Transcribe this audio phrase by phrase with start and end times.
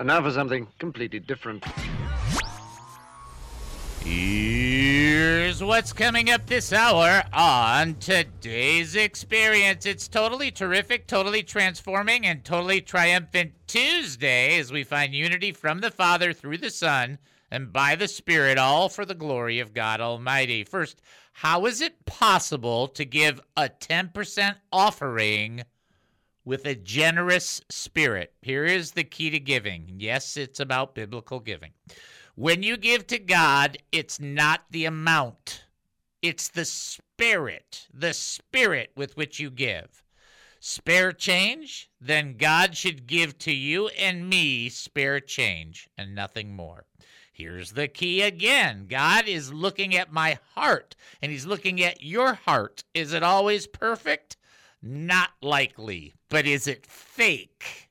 [0.00, 1.62] And now for something completely different.
[4.02, 9.84] Here's what's coming up this hour on today's experience.
[9.84, 15.90] It's totally terrific, totally transforming, and totally triumphant Tuesday as we find unity from the
[15.90, 17.18] Father through the Son
[17.50, 20.64] and by the Spirit, all for the glory of God Almighty.
[20.64, 21.02] First,
[21.34, 25.64] how is it possible to give a 10% offering
[26.44, 28.32] with a generous spirit?
[28.42, 29.94] Here is the key to giving.
[29.98, 31.72] Yes, it's about biblical giving.
[32.34, 35.64] When you give to God, it's not the amount,
[36.22, 40.02] it's the spirit, the spirit with which you give.
[40.62, 41.90] Spare change?
[42.00, 46.84] Then God should give to you and me spare change and nothing more.
[47.32, 52.34] Here's the key again God is looking at my heart, and He's looking at your
[52.34, 52.84] heart.
[52.92, 54.36] Is it always perfect?
[54.82, 56.14] Not likely.
[56.28, 57.90] But is it fake?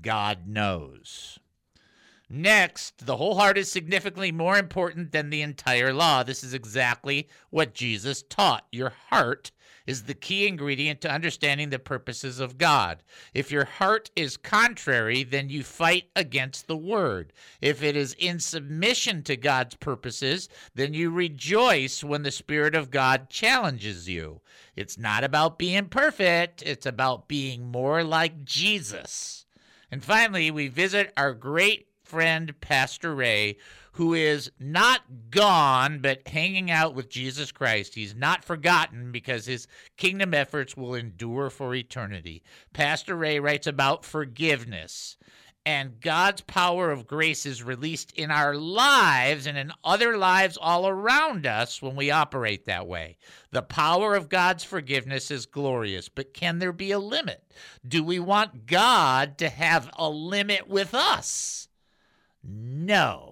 [0.00, 1.38] God knows.
[2.28, 6.22] Next, the whole heart is significantly more important than the entire law.
[6.22, 8.66] This is exactly what Jesus taught.
[8.72, 9.52] Your heart
[9.86, 13.02] is the key ingredient to understanding the purposes of God.
[13.34, 17.32] If your heart is contrary, then you fight against the word.
[17.60, 22.90] If it is in submission to God's purposes, then you rejoice when the Spirit of
[22.90, 24.40] God challenges you.
[24.76, 29.46] It's not about being perfect, it's about being more like Jesus.
[29.90, 33.56] And finally, we visit our great friend, Pastor Ray,
[33.92, 37.94] who is not gone, but hanging out with Jesus Christ.
[37.94, 42.42] He's not forgotten because his kingdom efforts will endure for eternity.
[42.72, 45.16] Pastor Ray writes about forgiveness.
[45.64, 50.88] And God's power of grace is released in our lives and in other lives all
[50.88, 53.16] around us when we operate that way.
[53.52, 57.44] The power of God's forgiveness is glorious, but can there be a limit?
[57.86, 61.68] Do we want God to have a limit with us?
[62.42, 63.31] No.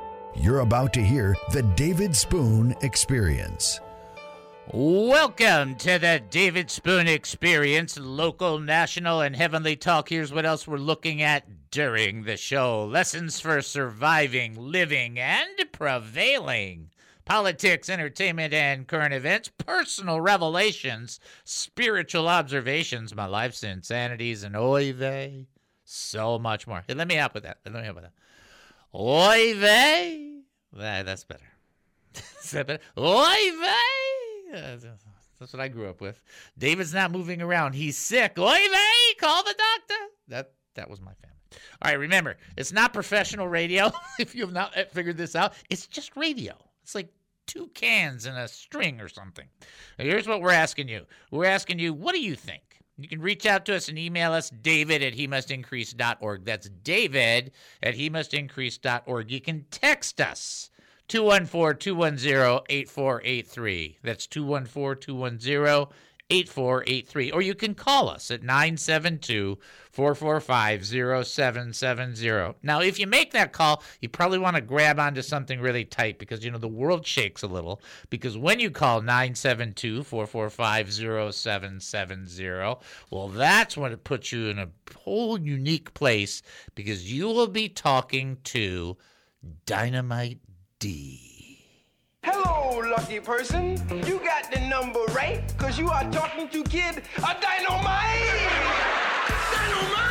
[0.35, 3.81] You're about to hear the David Spoon Experience.
[4.71, 10.07] Welcome to the David Spoon Experience, local, national, and heavenly talk.
[10.07, 16.91] Here's what else we're looking at during the show lessons for surviving, living, and prevailing.
[17.25, 25.47] Politics, entertainment, and current events, personal revelations, spiritual observations, my life's insanities, and oy vey,
[25.83, 26.83] so much more.
[26.87, 27.57] Hey, let me help with that.
[27.65, 28.13] Let me help with that.
[28.93, 30.41] Oy vey.
[30.73, 31.45] That's better.
[32.43, 32.83] Is that better?
[32.97, 34.77] Oy vey.
[35.39, 36.21] That's what I grew up with.
[36.57, 37.73] David's not moving around.
[37.73, 38.37] He's sick.
[38.37, 40.03] Oy vey, call the doctor.
[40.27, 41.31] That that was my family.
[41.81, 43.91] All right, remember, it's not professional radio.
[44.19, 46.53] if you have not figured this out, it's just radio.
[46.83, 47.09] It's like
[47.47, 49.47] two cans and a string or something.
[49.97, 51.05] Now, here's what we're asking you.
[51.31, 52.70] We're asking you, what do you think?
[53.03, 56.45] You can reach out to us and email us, david at he must increase.org.
[56.45, 57.51] That's david
[57.81, 59.31] at he must increase.org.
[59.31, 60.69] You can text us
[61.07, 63.97] 214 210 8483.
[64.03, 65.87] That's 214 210
[66.31, 67.31] 8483.
[67.31, 69.57] Or you can call us at 972
[69.91, 72.55] 445 0770.
[72.63, 76.17] Now, if you make that call, you probably want to grab onto something really tight
[76.17, 77.81] because, you know, the world shakes a little.
[78.09, 80.93] Because when you call 972 445
[81.33, 86.41] 0770, well, that's when it puts you in a whole unique place
[86.75, 88.95] because you will be talking to
[89.65, 90.39] Dynamite
[90.79, 91.30] D.
[92.23, 93.81] Hello, lucky person.
[94.05, 98.51] You got the number right, because you are talking to Kid a Dynamite!
[99.51, 100.10] Dynamite!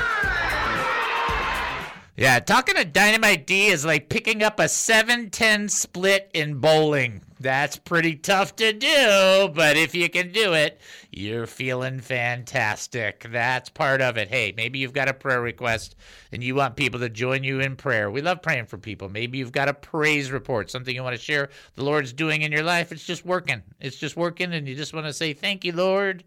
[2.20, 7.22] Yeah, talking to Dynamite D is like picking up a 7 10 split in bowling.
[7.40, 13.26] That's pretty tough to do, but if you can do it, you're feeling fantastic.
[13.32, 14.28] That's part of it.
[14.28, 15.96] Hey, maybe you've got a prayer request
[16.30, 18.10] and you want people to join you in prayer.
[18.10, 19.08] We love praying for people.
[19.08, 22.52] Maybe you've got a praise report, something you want to share the Lord's doing in
[22.52, 22.92] your life.
[22.92, 23.62] It's just working.
[23.80, 26.24] It's just working, and you just want to say, Thank you, Lord.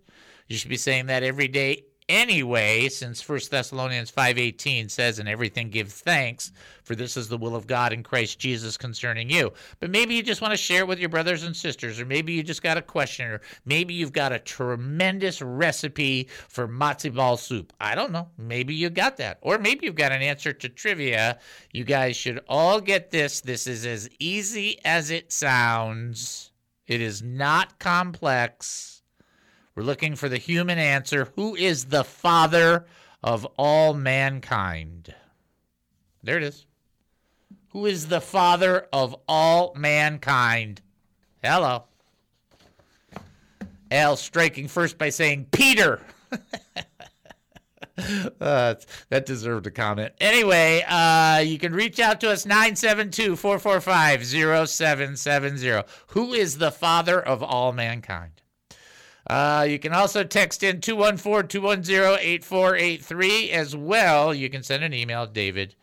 [0.48, 5.70] You should be saying that every day, anyway, since 1 Thessalonians 5:18 says, "In everything
[5.70, 6.52] give thanks,
[6.84, 10.24] for this is the will of God in Christ Jesus concerning you." But maybe you
[10.24, 12.78] just want to share it with your brothers and sisters, or maybe you just got
[12.78, 17.74] a question, or maybe you've got a tremendous recipe for matzo ball soup.
[17.80, 18.30] I don't know.
[18.38, 21.40] Maybe you got that, or maybe you've got an answer to trivia.
[21.72, 23.42] You guys should all get this.
[23.42, 26.52] This is as easy as it sounds.
[26.86, 28.93] It is not complex.
[29.76, 31.30] We're looking for the human answer.
[31.36, 32.86] Who is the father
[33.24, 35.14] of all mankind?
[36.22, 36.66] There it is.
[37.70, 40.82] Who is the father of all mankind?
[41.44, 41.86] Hello.
[43.90, 46.02] Al striking first by saying Peter.
[48.42, 48.74] Uh,
[49.10, 50.12] that deserved a comment.
[50.20, 55.84] Anyway, uh, you can reach out to us 972 445 0770.
[56.08, 58.42] Who is the father of all mankind?
[59.28, 64.34] Uh, you can also text in 214 210 8483 as well.
[64.34, 65.76] You can send an email, David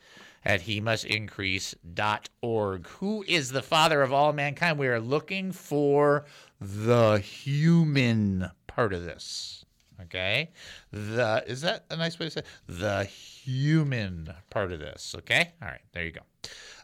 [0.44, 2.86] at he must increase.org.
[2.86, 4.78] Who is the father of all mankind?
[4.78, 6.24] We are looking for
[6.60, 9.59] the human part of this.
[10.04, 10.50] Okay,
[10.92, 12.46] the is that a nice way to say it?
[12.66, 15.14] the human part of this?
[15.18, 16.20] Okay, all right, there you go.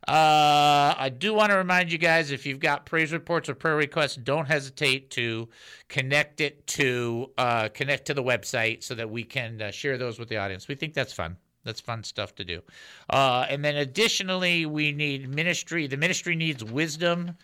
[0.06, 3.76] Uh, I do want to remind you guys if you've got praise reports or prayer
[3.76, 5.48] requests, don't hesitate to
[5.88, 10.18] connect it to uh, connect to the website so that we can uh, share those
[10.18, 10.68] with the audience.
[10.68, 11.36] We think that's fun.
[11.64, 12.62] That's fun stuff to do.
[13.10, 15.88] Uh, and then additionally, we need ministry.
[15.88, 17.36] The ministry needs wisdom.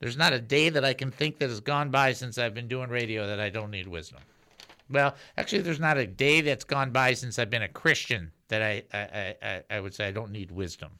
[0.00, 2.68] There's not a day that I can think that has gone by since I've been
[2.68, 4.20] doing radio that I don't need wisdom.
[4.90, 8.62] Well, actually, there's not a day that's gone by since I've been a Christian that
[8.62, 10.90] I, I, I, I would say I don't need wisdom,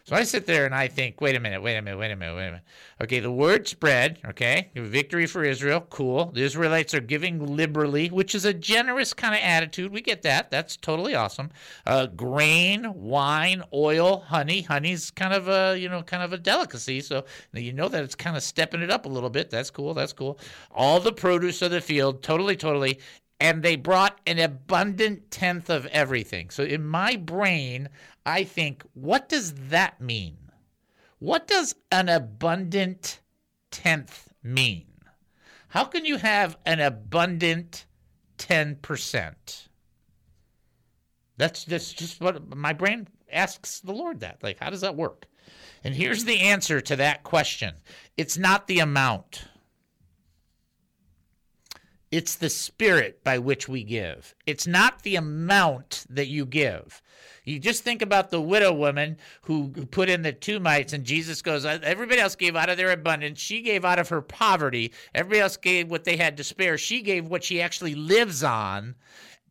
[0.06, 2.16] So I sit there and I think, wait a minute, wait a minute, wait a
[2.16, 2.62] minute, wait a minute.
[3.02, 6.26] Okay, the word spread, okay, victory for Israel, cool.
[6.26, 9.90] The Israelites are giving liberally, which is a generous kind of attitude.
[9.90, 10.48] We get that.
[10.48, 11.50] That's totally awesome.
[11.84, 14.62] Uh, grain, wine, oil, honey.
[14.62, 17.00] Honey's kind of a, you know, kind of a delicacy.
[17.00, 19.50] So you know that it's kind of stepping it up a little bit.
[19.50, 19.92] That's cool.
[19.92, 20.38] That's cool.
[20.70, 23.00] All the produce of the field, totally, totally
[23.38, 26.48] and they brought an abundant tenth of everything.
[26.48, 27.90] So in my brain,
[28.26, 30.36] I think, what does that mean?
[31.20, 33.20] What does an abundant
[33.70, 34.86] tenth mean?
[35.68, 37.86] How can you have an abundant
[38.38, 39.68] 10%?
[41.38, 44.42] That's that's just what my brain asks the Lord that.
[44.42, 45.26] Like, how does that work?
[45.84, 47.74] And here's the answer to that question
[48.16, 49.44] it's not the amount.
[52.10, 54.34] It's the spirit by which we give.
[54.46, 57.02] It's not the amount that you give.
[57.44, 61.42] You just think about the widow woman who, put in the two mites, and Jesus
[61.42, 63.40] goes, uh, Everybody else gave out of their abundance.
[63.40, 64.92] She gave out of her poverty.
[65.14, 66.78] Everybody else gave what they had to spare.
[66.78, 68.94] She gave what she actually lives on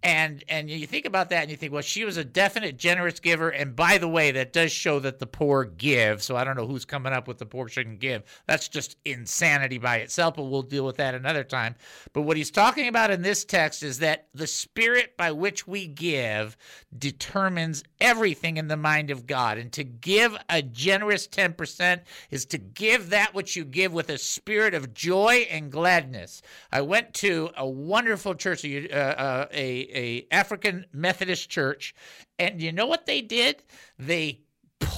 [0.05, 3.19] and and you think about that and you think well she was a definite generous
[3.19, 3.49] giver.
[3.49, 6.21] And by the way that does show that the poor give.
[6.21, 8.23] So i don't know who's coming up with the poor shouldn't give.
[8.45, 11.75] That's just insanity by itself but we'll deal with that another time.
[12.13, 15.87] But what he's talking about in this text is that the spirit by which we
[15.87, 16.55] give
[16.95, 19.57] determines everything in the mind of god.
[19.57, 24.19] And to give a generous 10% is to give that which you give with a
[24.19, 26.43] spirit of joy and gladness.
[26.71, 31.95] I went to a wonderful church uh, uh, a a African Methodist church,
[32.37, 33.63] and you know what they did?
[33.97, 34.41] They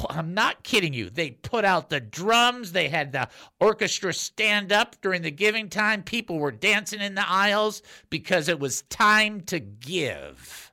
[0.10, 1.10] I'm not kidding you.
[1.10, 2.72] They put out the drums.
[2.72, 6.04] They had the orchestra stand up during the giving time.
[6.04, 10.72] People were dancing in the aisles because it was time to give.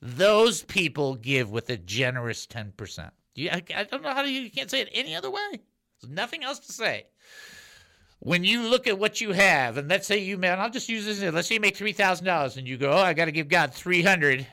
[0.00, 3.10] Those people give with a generous 10%.
[3.34, 5.60] You, I, I don't know how to, you can't say it any other way.
[6.00, 7.06] There's nothing else to say.
[8.24, 11.04] When you look at what you have, and let's say you, man, I'll just use
[11.04, 11.20] this.
[11.20, 13.48] Let's say you make three thousand dollars, and you go, "Oh, I got to give
[13.48, 14.46] God three hundred.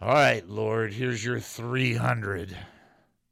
[0.00, 2.56] All right, Lord, here's your three hundred.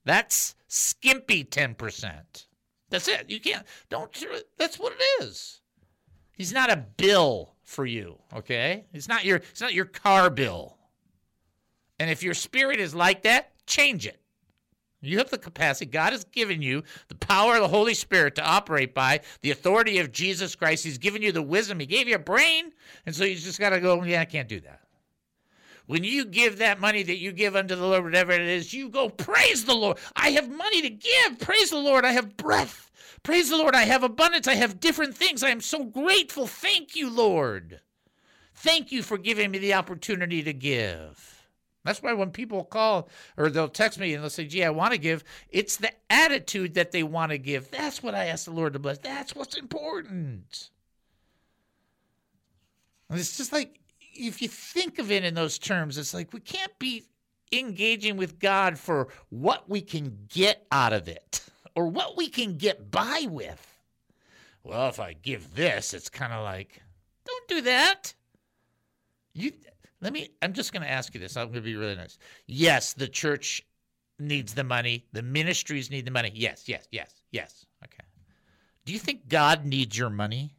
[0.04, 2.46] That's skimpy ten percent.
[2.88, 3.28] That's it.
[3.28, 3.66] You can't.
[3.90, 4.16] Don't.
[4.58, 5.60] That's what it is.
[6.30, 8.16] He's not a bill for you.
[8.36, 8.86] Okay.
[8.92, 9.38] It's not your.
[9.38, 10.78] It's not your car bill.
[11.98, 14.20] And if your spirit is like that, change it.
[15.00, 15.86] You have the capacity.
[15.86, 19.98] God has given you the power of the Holy Spirit to operate by the authority
[19.98, 20.84] of Jesus Christ.
[20.84, 21.78] He's given you the wisdom.
[21.78, 22.72] He gave you a brain.
[23.06, 24.80] And so you just got to go, yeah, I can't do that.
[25.86, 28.90] When you give that money that you give unto the Lord, whatever it is, you
[28.90, 29.98] go, praise the Lord.
[30.16, 31.38] I have money to give.
[31.38, 32.04] Praise the Lord.
[32.04, 32.90] I have breath.
[33.22, 33.74] Praise the Lord.
[33.74, 34.46] I have abundance.
[34.48, 35.42] I have different things.
[35.42, 36.46] I am so grateful.
[36.46, 37.80] Thank you, Lord.
[38.54, 41.37] Thank you for giving me the opportunity to give.
[41.88, 44.92] That's why when people call or they'll text me and they'll say, gee, I want
[44.92, 47.70] to give, it's the attitude that they want to give.
[47.70, 48.98] That's what I ask the Lord to bless.
[48.98, 50.68] That's what's important.
[53.08, 53.80] And it's just like,
[54.12, 57.04] if you think of it in those terms, it's like we can't be
[57.52, 61.40] engaging with God for what we can get out of it
[61.74, 63.78] or what we can get by with.
[64.62, 66.82] Well, if I give this, it's kind of like,
[67.24, 68.12] don't do that.
[69.32, 69.52] You
[70.00, 71.36] let me, I'm just going to ask you this.
[71.36, 72.18] I'm going to be really nice.
[72.46, 73.62] Yes, the church
[74.18, 75.06] needs the money.
[75.12, 76.30] The ministries need the money.
[76.34, 77.66] Yes, yes, yes, yes.
[77.84, 78.04] Okay.
[78.84, 80.54] Do you think God needs your money?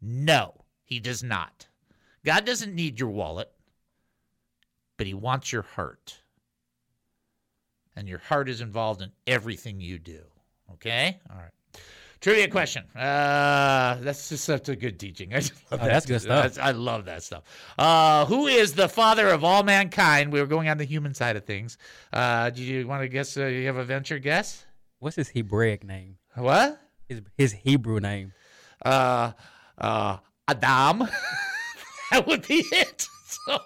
[0.00, 0.54] No,
[0.84, 1.66] he does not.
[2.24, 3.50] God doesn't need your wallet,
[4.96, 6.20] but he wants your heart.
[7.96, 10.20] And your heart is involved in everything you do.
[10.72, 11.18] Okay?
[11.30, 11.50] All right.
[12.20, 12.82] Trivia question.
[12.96, 15.32] Uh, that's just such a good teaching.
[15.34, 15.92] I just love Oh, that.
[15.92, 16.42] that's good stuff.
[16.54, 17.44] That's- I love that stuff.
[17.78, 20.32] Uh, who is the father of all mankind?
[20.32, 21.78] We were going on the human side of things.
[22.12, 23.36] Uh, do you want to guess?
[23.36, 24.64] Uh, you have a venture guess?
[24.98, 26.16] What's his Hebraic name?
[26.34, 26.80] What?
[27.08, 28.32] His his Hebrew name.
[28.84, 29.32] Uh,
[29.78, 30.16] uh,
[30.48, 31.08] Adam.
[32.10, 33.06] that would be it.
[33.26, 33.58] So,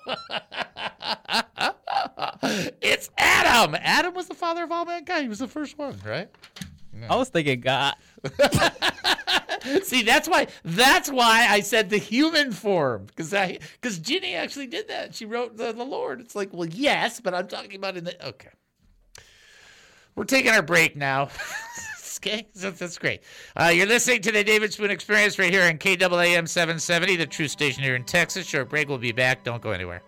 [2.82, 3.76] it's Adam.
[3.80, 5.22] Adam was the father of all mankind.
[5.22, 6.28] He was the first one, right?
[7.08, 7.94] I was thinking God.
[9.82, 14.66] See, that's why that's why I said the human form because I because Ginny actually
[14.66, 15.14] did that.
[15.14, 16.20] She wrote the, the Lord.
[16.20, 18.50] It's like, well, yes, but I'm talking about in the okay.
[20.14, 21.30] We're taking our break now.
[22.18, 23.22] okay, so that's great.
[23.56, 27.48] Uh, you're listening to the David Spoon Experience right here on KAAM 770, the true
[27.48, 28.46] station here in Texas.
[28.46, 28.88] Short break.
[28.88, 29.42] We'll be back.
[29.42, 30.02] Don't go anywhere.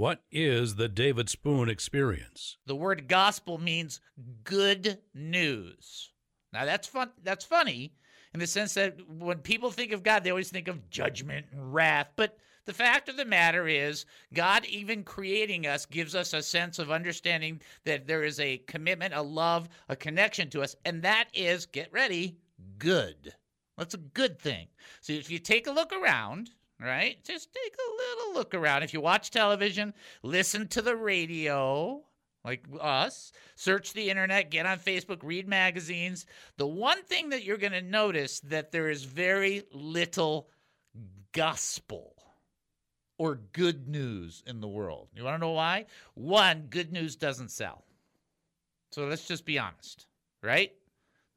[0.00, 2.56] What is the David Spoon experience?
[2.64, 4.00] The word gospel means
[4.44, 6.12] good news.
[6.54, 7.92] Now that's fun that's funny
[8.32, 11.74] in the sense that when people think of God, they always think of judgment and
[11.74, 12.12] wrath.
[12.16, 16.78] But the fact of the matter is, God, even creating us, gives us a sense
[16.78, 21.26] of understanding that there is a commitment, a love, a connection to us, and that
[21.34, 22.38] is, get ready,
[22.78, 23.34] good.
[23.76, 24.68] That's a good thing.
[25.02, 27.22] So if you take a look around, right?
[27.24, 28.82] Just take a little look around.
[28.82, 32.02] If you watch television, listen to the radio,
[32.44, 36.26] like us, search the internet, get on Facebook, read magazines.
[36.56, 40.48] The one thing that you're going to notice that there is very little
[41.32, 42.14] gospel
[43.18, 45.08] or good news in the world.
[45.14, 45.84] You want to know why?
[46.14, 47.84] One, good news doesn't sell.
[48.92, 50.06] So let's just be honest,
[50.42, 50.72] right?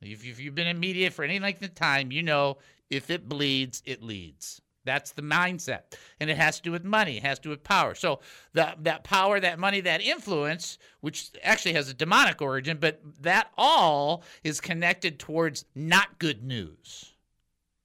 [0.02, 2.58] If if you've been in media for any length of time, you know
[2.90, 4.62] if it bleeds, it leads.
[4.86, 5.96] That's the mindset.
[6.20, 7.96] And it has to do with money, it has to do with power.
[7.96, 8.20] So
[8.54, 13.52] that that power, that money, that influence, which actually has a demonic origin, but that
[13.58, 17.14] all is connected towards not good news.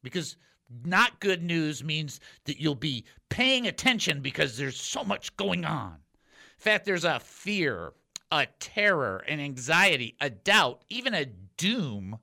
[0.02, 0.36] Because
[0.84, 5.94] not good news means that you'll be paying attention because there's so much going on.
[5.94, 7.92] In fact, there's a fear,
[8.30, 11.26] a terror, an anxiety, a doubt, even a
[11.56, 12.18] doom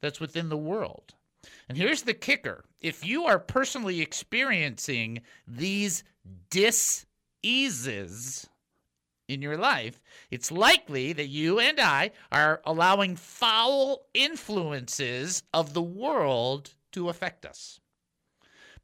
[0.00, 1.14] that's within the world.
[1.68, 6.04] And here's the kicker if you are personally experiencing these
[6.50, 8.46] dis-eases
[9.26, 15.80] in your life, it's likely that you and I are allowing foul influences of the
[15.80, 17.80] world to affect us.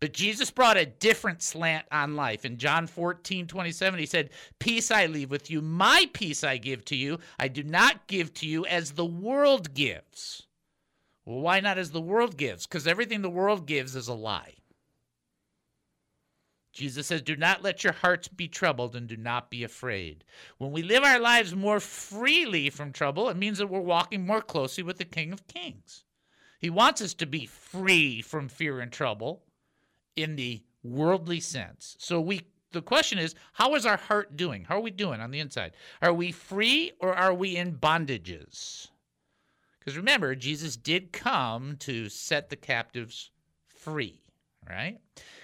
[0.01, 2.47] But Jesus brought a different slant on life.
[2.47, 6.87] In John 14, 27, he said, Peace I leave with you, my peace I give
[6.87, 7.19] to you.
[7.39, 10.47] I do not give to you as the world gives.
[11.31, 12.67] Well, why not as the world gives?
[12.67, 14.55] Because everything the world gives is a lie.
[16.73, 20.25] Jesus says, Do not let your hearts be troubled and do not be afraid.
[20.59, 24.43] When we live our lives more freely from trouble, it means that we're walking more
[24.43, 26.03] closely with the King of Kings.
[26.59, 29.45] He wants us to be free from fear and trouble
[30.17, 31.95] in the worldly sense.
[32.01, 32.41] So we
[32.73, 34.65] the question is, how is our heart doing?
[34.65, 35.75] How are we doing on the inside?
[36.03, 38.90] Are we free or are we in bondages?
[39.81, 43.31] Because remember, Jesus did come to set the captives
[43.67, 44.21] free,
[44.69, 44.99] right?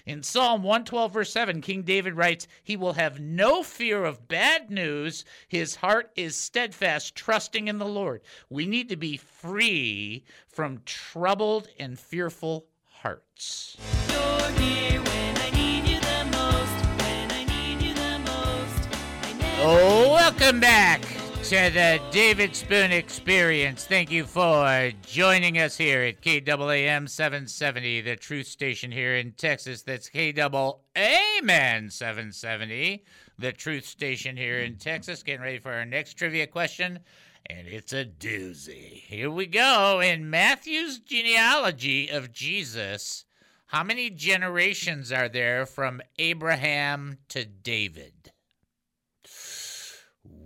[0.05, 4.69] In Psalm 112, verse 7, King David writes, He will have no fear of bad
[4.69, 5.25] news.
[5.47, 8.21] His heart is steadfast, trusting in the Lord.
[8.47, 13.75] We need to be free from troubled and fearful hearts.
[14.07, 16.85] You're here when I need you the most.
[17.01, 18.89] When I need you the most.
[19.23, 21.16] I never Oh, welcome back
[21.49, 23.85] to the David Spoon Experience.
[23.85, 29.81] Thank you for joining us here at KAAM 770, the truth station here in Texas.
[29.81, 33.05] That's KAAM 770,
[33.39, 35.23] the truth station here in Texas.
[35.23, 36.99] Getting ready for our next trivia question,
[37.45, 39.03] and it's a doozy.
[39.03, 40.01] Here we go.
[40.01, 43.23] In Matthew's genealogy of Jesus,
[43.67, 48.33] how many generations are there from Abraham to David?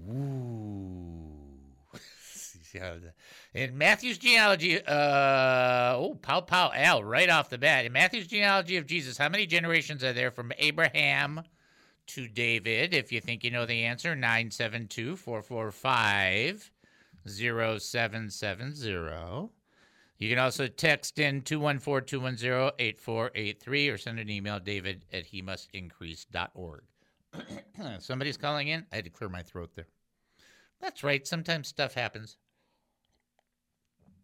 [0.08, 0.71] Ooh.
[3.54, 7.86] In Matthew's genealogy, uh, oh, pow pow Al, right off the bat.
[7.86, 11.44] In Matthew's genealogy of Jesus, how many generations are there from Abraham
[12.08, 12.94] to David?
[12.94, 16.72] If you think you know the answer, 972 445
[17.28, 19.50] 0770.
[20.18, 25.42] You can also text in 214 210 8483 or send an email, david at he
[25.42, 25.70] must.
[28.00, 28.86] Somebody's calling in.
[28.92, 29.88] I had to clear my throat there.
[30.80, 31.26] That's right.
[31.26, 32.38] Sometimes stuff happens.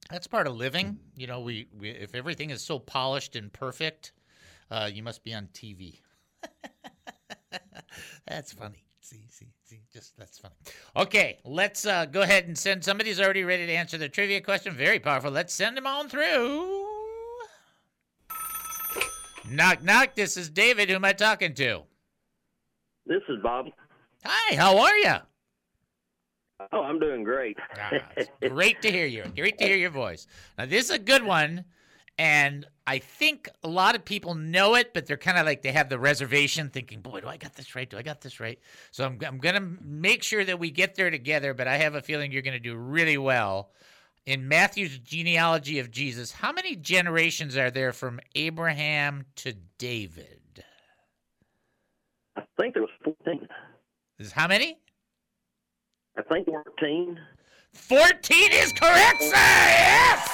[0.10, 1.00] That's part of living.
[1.16, 4.14] You know, we, we if everything is so polished and perfect,
[4.72, 6.00] uh, you must be on TV.
[8.28, 8.86] that's funny.
[9.02, 9.82] See, see, see.
[9.92, 10.56] Just that's funny.
[10.96, 12.84] Okay, let's uh, go ahead and send.
[12.84, 14.74] Somebody's already ready to answer the trivia question.
[14.74, 15.32] Very powerful.
[15.32, 16.86] Let's send them on through.
[19.50, 20.16] Knock, knock.
[20.16, 20.90] This is David.
[20.90, 21.84] Who am I talking to?
[23.06, 23.68] This is Bob.
[24.26, 25.16] Hi, how are you?
[26.72, 27.58] Oh, I'm doing great.
[27.80, 27.92] Ah,
[28.48, 29.24] great to hear you.
[29.36, 30.28] Great to hear your voice.
[30.58, 31.66] Now, this is a good one,
[32.18, 35.72] and I think a lot of people know it, but they're kind of like they
[35.72, 37.88] have the reservation, thinking, "Boy, do I got this right?
[37.88, 38.60] Do I got this right?"
[38.92, 41.54] So I'm I'm gonna make sure that we get there together.
[41.54, 43.72] But I have a feeling you're gonna do really well.
[44.26, 50.66] In Matthew's genealogy of Jesus, how many generations are there from Abraham to David?
[52.36, 53.48] I think there was 14.
[54.18, 54.80] This Is how many?
[56.18, 57.20] I think 14.
[57.74, 59.30] 14 is correct, sir.
[59.34, 60.34] Yes.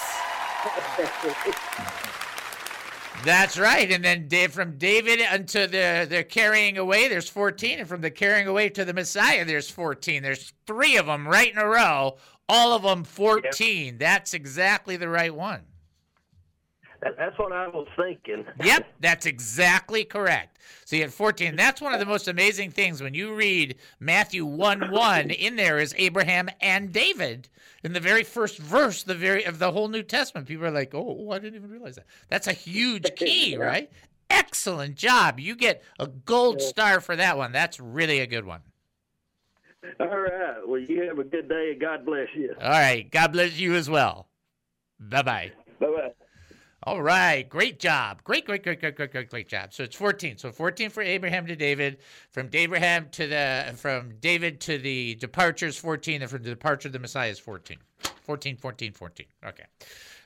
[3.26, 3.92] That's right.
[3.92, 7.80] And then Da- from David unto the, the carrying away, there's 14.
[7.80, 10.24] And from the carrying away to the Messiah, there's 14.
[10.24, 12.18] There's three of them right in a row,
[12.48, 13.98] all of them 14.
[13.98, 15.62] That's exactly the right one.
[17.04, 18.46] That, that's what I was thinking.
[18.64, 20.60] Yep, that's exactly correct.
[20.86, 21.56] So you had 14.
[21.56, 25.80] That's one of the most amazing things when you read Matthew 1 1, in there
[25.80, 27.50] is Abraham and David.
[27.84, 30.96] In the very first verse, the very of the whole New Testament, people are like,
[30.96, 32.06] oh, oh I didn't even realize that.
[32.30, 33.92] That's a huge key, right?
[34.30, 35.40] Excellent job.
[35.40, 37.52] You get a gold star for that one.
[37.52, 38.62] That's really a good one.
[40.00, 40.66] All right.
[40.66, 42.56] Well, you have a good day God bless you.
[42.62, 43.10] All right.
[43.12, 44.30] God bless you as well.
[45.00, 45.52] Bye bye.
[45.80, 46.12] Bye bye.
[46.86, 48.22] All right, great job.
[48.26, 49.74] Great, great, great, great, great, great, great job.
[49.74, 50.38] So it's 14.
[50.38, 52.00] So 14 for Abraham to David,
[52.32, 56.92] from Abraham to the from David to the departures 14 and from the departure of
[56.92, 57.78] the Messiah is 14.
[58.24, 59.26] 14 14 14.
[59.46, 59.64] Okay.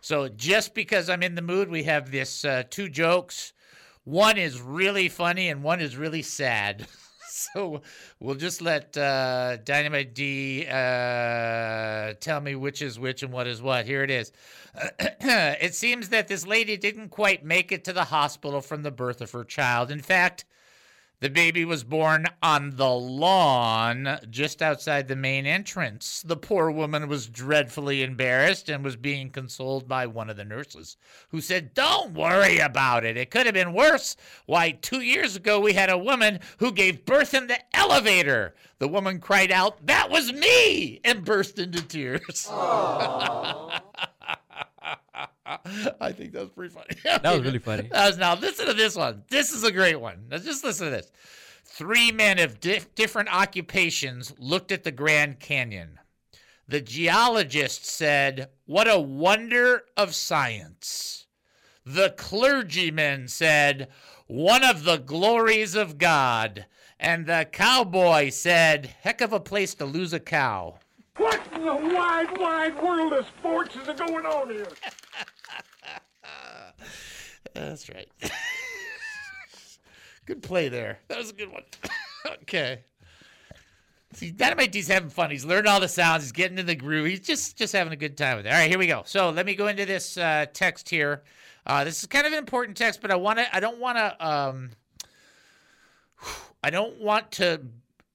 [0.01, 3.53] So just because I'm in the mood, we have this uh, two jokes.
[4.03, 6.87] One is really funny and one is really sad.
[7.53, 7.81] so
[8.19, 13.61] we'll just let uh, Dynamite D uh, tell me which is which and what is
[13.61, 13.85] what.
[13.85, 14.31] Here it is.
[14.99, 19.21] it seems that this lady didn't quite make it to the hospital from the birth
[19.21, 19.91] of her child.
[19.91, 20.45] In fact,
[21.19, 26.21] the baby was born on the lawn just outside the main entrance.
[26.21, 30.95] The poor woman was dreadfully embarrassed and was being consoled by one of the nurses,
[31.29, 33.17] who said, Don't worry about it.
[33.17, 34.15] It could have been worse.
[34.45, 38.53] Why, two years ago, we had a woman who gave birth in the elevator.
[38.77, 41.01] The woman cried out, That was me!
[41.03, 42.47] and burst into tears.
[46.01, 46.95] I think that was pretty funny.
[47.03, 47.89] That was really funny.
[47.93, 49.23] Was- now listen to this one.
[49.29, 50.25] This is a great one.
[50.29, 51.11] Now just listen to this.
[51.63, 55.99] Three men of dif- different occupations looked at the Grand Canyon.
[56.67, 61.27] The geologist said, "What a wonder of science."
[61.85, 63.87] The clergyman said,
[64.27, 66.65] "One of the glories of God."
[66.99, 70.79] And the cowboy said, "Heck of a place to lose a cow."
[71.17, 74.67] What in the wide, wide world of sports is going on here?
[77.53, 78.09] That's right.
[80.25, 80.99] Good play there.
[81.07, 81.63] That was a good one.
[82.43, 82.83] okay.
[84.13, 85.31] See, Dynamite D's having fun.
[85.31, 86.23] He's learned all the sounds.
[86.23, 87.07] He's getting in the groove.
[87.07, 88.49] He's just just having a good time with it.
[88.49, 89.03] All right, here we go.
[89.05, 91.23] So let me go into this uh, text here.
[91.65, 93.47] Uh, this is kind of an important text, but I want to.
[93.55, 94.27] I don't want to.
[94.27, 94.71] Um,
[96.63, 97.61] I don't want to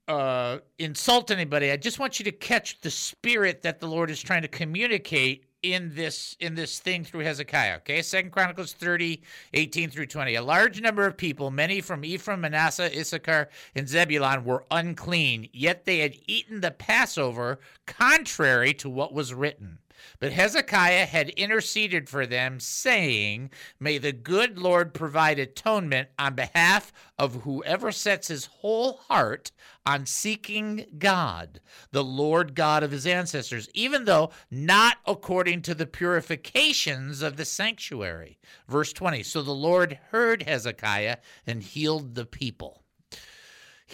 [0.08, 1.70] uh, insult anybody.
[1.70, 5.46] I just want you to catch the spirit that the Lord is trying to communicate
[5.62, 7.76] in this in this thing through Hezekiah.
[7.76, 9.22] Okay, Second Chronicles 30,
[9.54, 10.34] 18 through 20.
[10.34, 15.84] A large number of people, many from Ephraim, Manasseh, Issachar, and Zebulun, were unclean, yet
[15.84, 19.78] they had eaten the Passover contrary to what was written.
[20.18, 26.92] But Hezekiah had interceded for them, saying, May the good Lord provide atonement on behalf
[27.18, 29.52] of whoever sets his whole heart
[29.84, 31.60] on seeking God,
[31.90, 37.44] the Lord God of his ancestors, even though not according to the purifications of the
[37.44, 38.38] sanctuary.
[38.68, 42.81] Verse 20 So the Lord heard Hezekiah and healed the people.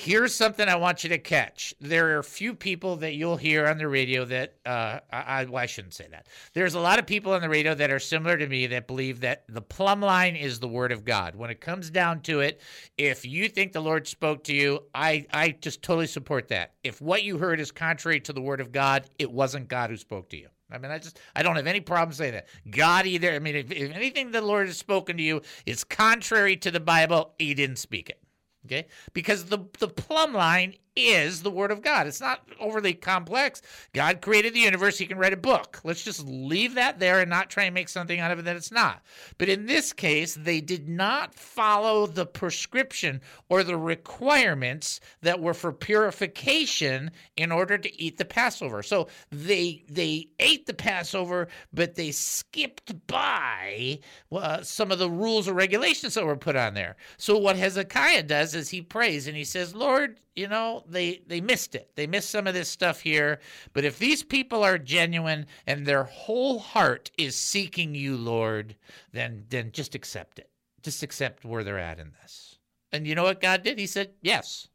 [0.01, 1.75] Here's something I want you to catch.
[1.81, 5.61] There are a few people that you'll hear on the radio that uh, I, well,
[5.61, 6.29] I shouldn't say that.
[6.55, 9.19] There's a lot of people on the radio that are similar to me that believe
[9.23, 11.35] that the plumb line is the word of God.
[11.35, 12.61] When it comes down to it,
[12.97, 16.75] if you think the Lord spoke to you, I I just totally support that.
[16.85, 19.97] If what you heard is contrary to the word of God, it wasn't God who
[19.97, 20.47] spoke to you.
[20.71, 22.47] I mean, I just I don't have any problem saying that.
[22.71, 23.33] God either.
[23.33, 26.79] I mean, if, if anything the Lord has spoken to you is contrary to the
[26.79, 28.23] Bible, He didn't speak it.
[28.67, 28.87] Okay?
[29.13, 32.07] Because the the plumb line is the word of God.
[32.07, 33.63] It's not overly complex.
[33.93, 35.81] God created the universe, he can write a book.
[35.85, 38.57] Let's just leave that there and not try and make something out of it that
[38.57, 39.03] it's not.
[39.39, 45.55] But in this case, they did not follow the prescription or the requirements that were
[45.55, 48.83] for purification in order to eat the Passover.
[48.83, 54.01] So they they ate the Passover, but they skipped by
[54.33, 56.97] uh, some of the rules or regulations that were put on there.
[57.17, 61.41] So what Hezekiah does is he prays and he says, "Lord, you know they they
[61.41, 61.91] missed it.
[61.95, 63.41] They missed some of this stuff here.
[63.73, 68.77] But if these people are genuine and their whole heart is seeking you lord
[69.13, 70.51] then then just accept it.
[70.83, 72.59] Just accept where they're at in this.
[72.93, 73.79] And you know what god did?
[73.79, 74.69] He said yes.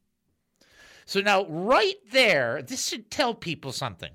[1.05, 4.11] So now right there this should tell people something.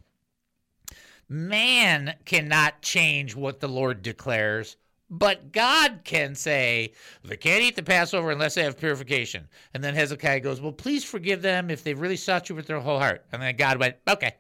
[1.28, 4.76] Man cannot change what the lord declares
[5.10, 6.92] but God can say,
[7.24, 9.48] they can't eat the Passover unless they have purification.
[9.74, 12.80] And then Hezekiah goes, Well, please forgive them if they've really sought you with their
[12.80, 13.24] whole heart.
[13.32, 14.34] And then God went, Okay.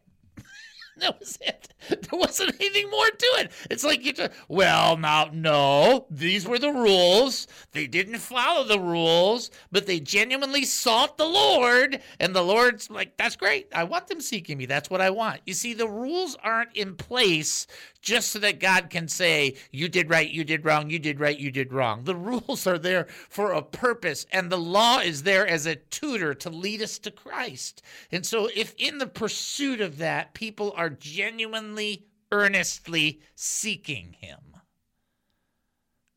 [1.00, 1.68] that was it.
[1.88, 3.52] There wasn't anything more to it.
[3.70, 7.46] It's like you just, well, now, no, these were the rules.
[7.72, 12.00] They didn't follow the rules, but they genuinely sought the Lord.
[12.18, 13.68] And the Lord's like, that's great.
[13.72, 14.66] I want them seeking me.
[14.66, 15.40] That's what I want.
[15.46, 17.66] You see, the rules aren't in place
[18.00, 21.38] just so that God can say, you did right, you did wrong, you did right,
[21.38, 22.04] you did wrong.
[22.04, 26.34] The rules are there for a purpose, and the law is there as a tutor
[26.34, 27.82] to lead us to Christ.
[28.12, 34.48] And so, if in the pursuit of that, people are genuinely, earnestly seeking Him,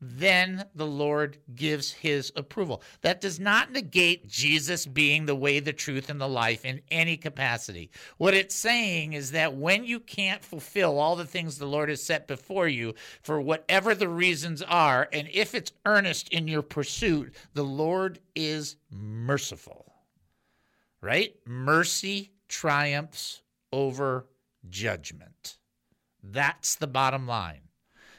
[0.04, 2.82] then the Lord gives his approval.
[3.02, 7.16] That does not negate Jesus being the way, the truth, and the life in any
[7.16, 7.88] capacity.
[8.18, 12.02] What it's saying is that when you can't fulfill all the things the Lord has
[12.02, 17.32] set before you, for whatever the reasons are, and if it's earnest in your pursuit,
[17.54, 19.94] the Lord is merciful.
[21.00, 21.36] Right?
[21.46, 24.26] Mercy triumphs over
[24.68, 25.58] judgment.
[26.22, 27.68] That's the bottom line.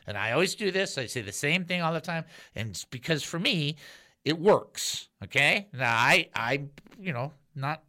[0.06, 0.98] And I always do this.
[0.98, 2.26] I say the same thing all the time.
[2.56, 3.78] And it's because for me,
[4.26, 5.08] it works.
[5.24, 5.68] Okay.
[5.74, 6.64] Now I I
[7.00, 7.84] you know, not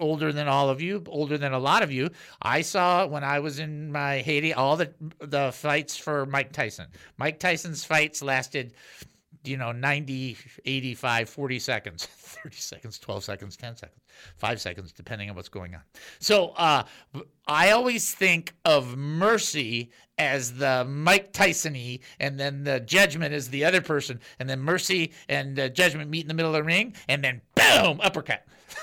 [0.00, 2.10] older than all of you, older than a lot of you.
[2.42, 6.86] I saw when I was in my Haiti all the the fights for Mike Tyson.
[7.16, 8.74] Mike Tyson's fights lasted
[9.44, 14.00] you know 90 85 40 seconds 30 seconds 12 seconds 10 seconds
[14.36, 15.80] 5 seconds depending on what's going on
[16.20, 16.84] so uh,
[17.46, 21.76] i always think of mercy as the mike tyson
[22.20, 26.22] and then the judgment is the other person and then mercy and uh, judgment meet
[26.22, 28.46] in the middle of the ring and then boom uppercut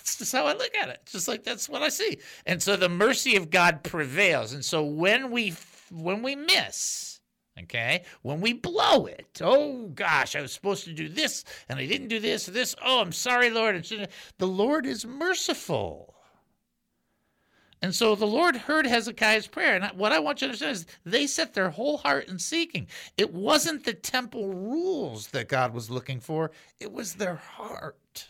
[0.00, 0.98] It's just how I look at it.
[1.02, 2.18] It's just like that's what I see.
[2.44, 4.52] And so the mercy of God prevails.
[4.52, 5.54] And so when we
[5.92, 7.11] when we miss,
[7.58, 11.86] okay, when we blow it, oh gosh, I was supposed to do this and I
[11.86, 12.74] didn't do this, this.
[12.84, 13.86] Oh, I'm sorry, Lord.
[14.38, 16.14] The Lord is merciful.
[17.82, 19.74] And so the Lord heard Hezekiah's prayer.
[19.74, 22.86] And what I want you to understand is they set their whole heart in seeking.
[23.16, 28.28] It wasn't the temple rules that God was looking for, it was their heart.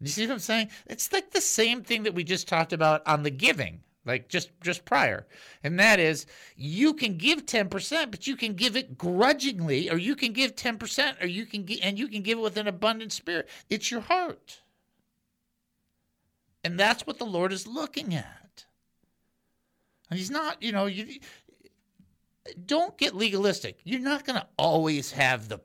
[0.00, 0.70] You see what I'm saying?
[0.86, 3.80] It's like the same thing that we just talked about on the giving.
[4.08, 5.26] Like just just prior.
[5.62, 10.16] And that is you can give 10% but you can give it grudgingly or you
[10.16, 13.12] can give 10% or you can gi- and you can give it with an abundant
[13.12, 13.48] spirit.
[13.70, 14.60] It's your heart.
[16.64, 18.64] And that's what the lord is looking at.
[20.10, 21.20] And he's not you know you
[22.64, 23.78] don't get legalistic.
[23.84, 25.60] You're not going to always have the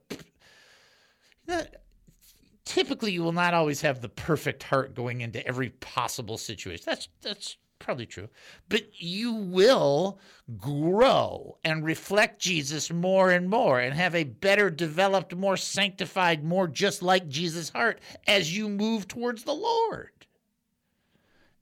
[2.66, 6.84] typically you will not always have the perfect heart going into every possible situation.
[6.86, 8.30] That's that's probably true.
[8.70, 10.20] But you will
[10.58, 16.68] grow and reflect Jesus more and more and have a better developed, more sanctified, more
[16.68, 20.10] just like Jesus heart as you move towards the Lord.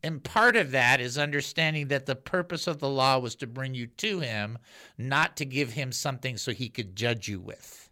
[0.04, 3.76] And part of that is understanding that the purpose of the law was to bring
[3.76, 4.58] you to him,
[4.98, 7.91] not to give him something so he could judge you with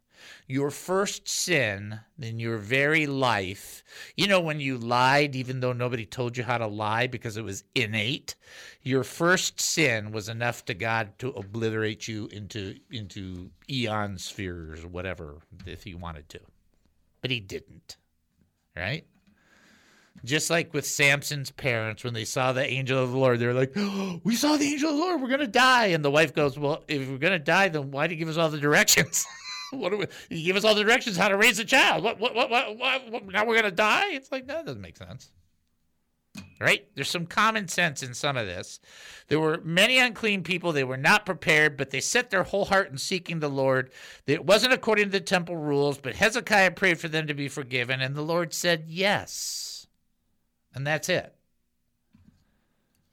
[0.50, 3.84] your first sin in your very life,
[4.18, 7.44] you know, when you lied, even though nobody told you how to lie because it
[7.44, 8.36] was innate,
[8.82, 15.38] your first sin was enough to God to obliterate you into into eon spheres whatever
[15.68, 16.40] if he wanted to.
[17.22, 17.98] But he didn't.
[18.76, 19.06] Right?
[20.26, 23.74] Just like with Samson's parents, when they saw the angel of the Lord, they're like,
[23.76, 25.88] oh, We saw the angel of the Lord, we're to die.
[25.88, 28.38] And the wife goes, Well, if we're to die, then why did you give us
[28.38, 29.28] all the directions?
[29.78, 32.04] what do we, you give us all the directions how to raise a child?
[32.04, 34.10] What, what, what, what, what, what now we're to die?
[34.12, 35.32] It's like, that doesn't make sense.
[36.60, 36.88] Right?
[36.96, 38.80] There's some common sense in some of this.
[39.28, 40.72] There were many unclean people.
[40.72, 43.92] They were not prepared, but they set their whole heart in seeking the Lord.
[44.28, 48.02] It wasn't according to the temple rules, but Hezekiah prayed for them to be forgiven,
[48.02, 49.88] and the Lord said yes.
[50.74, 51.34] And that's it.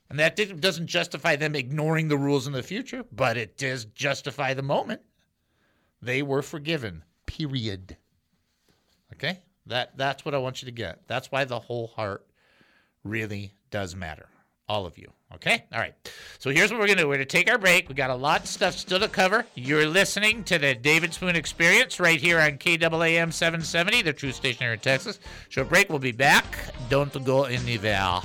[0.08, 4.54] And that doesn't justify them ignoring the rules in the future, but it does justify
[4.54, 5.00] the moment.
[6.00, 7.02] They were forgiven.
[7.26, 7.96] Period.
[9.12, 9.40] Okay?
[9.66, 11.06] That that's what I want you to get.
[11.08, 12.24] That's why the whole heart
[13.02, 14.28] really does matter.
[14.68, 15.12] All of you.
[15.34, 15.64] Okay?
[15.72, 15.94] All right.
[16.38, 17.08] So here's what we're to do.
[17.08, 17.88] We're to take our break.
[17.88, 19.44] We got a lot of stuff still to cover.
[19.54, 24.64] You're listening to the David Spoon Experience right here on KAAM 770, the true station
[24.64, 25.20] here in Texas.
[25.48, 25.88] Short break.
[25.88, 26.58] We'll be back.
[26.88, 28.22] Don't go anywhere.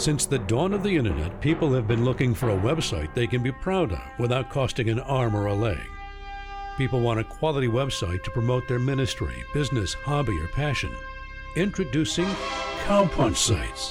[0.00, 3.42] Since the dawn of the internet, people have been looking for a website they can
[3.42, 5.76] be proud of without costing an arm or a leg.
[6.78, 10.90] People want a quality website to promote their ministry, business, hobby, or passion.
[11.54, 12.24] Introducing
[12.86, 13.90] Cowpunch Sites.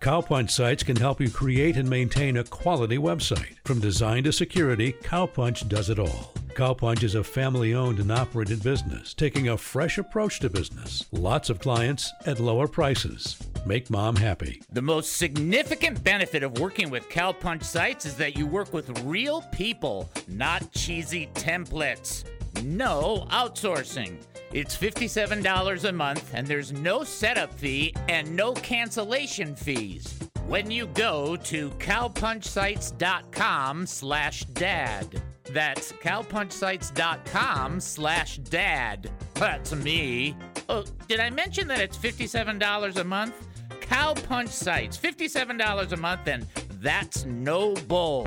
[0.00, 3.58] Cowpunch Sites can help you create and maintain a quality website.
[3.64, 6.34] From design to security, Cowpunch does it all.
[6.60, 11.06] Cowpunch is a family owned and operated business, taking a fresh approach to business.
[11.10, 13.38] Lots of clients at lower prices.
[13.64, 14.60] Make mom happy.
[14.70, 19.40] The most significant benefit of working with Cowpunch sites is that you work with real
[19.52, 22.24] people, not cheesy templates.
[22.62, 24.18] No outsourcing.
[24.52, 30.18] It's $57 a month, and there's no setup fee and no cancellation fees.
[30.46, 35.22] When you go to cowpunchsites.com slash dad.
[35.52, 39.10] That's cowpunchsites.com slash dad.
[39.34, 40.36] That's me.
[40.68, 43.46] Oh, did I mention that it's $57 a month?
[43.80, 46.46] Cowpunch Sites, $57 a month, and
[46.80, 48.26] that's no bull.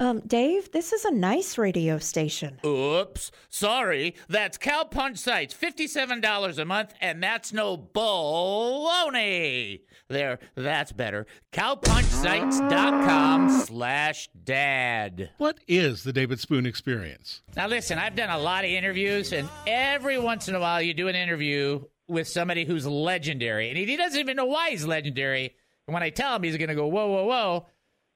[0.00, 2.58] Um, Dave, this is a nice radio station.
[2.64, 4.14] Oops, sorry.
[4.28, 9.80] That's Cowpunch Sites, $57 a month, and that's no baloney.
[10.08, 11.26] There, that's better.
[11.52, 15.30] Cowpunchsites.com slash dad.
[15.38, 17.42] What is the David Spoon experience?
[17.56, 20.94] Now, listen, I've done a lot of interviews, and every once in a while, you
[20.94, 25.56] do an interview with somebody who's legendary, and he doesn't even know why he's legendary.
[25.88, 27.66] And when I tell him, he's going to go, whoa, whoa, whoa.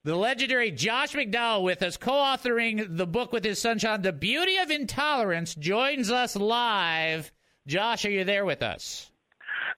[0.04, 4.12] The legendary Josh McDowell with us, co authoring the book with his son Sean, The
[4.12, 7.32] Beauty of Intolerance, joins us live.
[7.66, 9.09] Josh, are you there with us?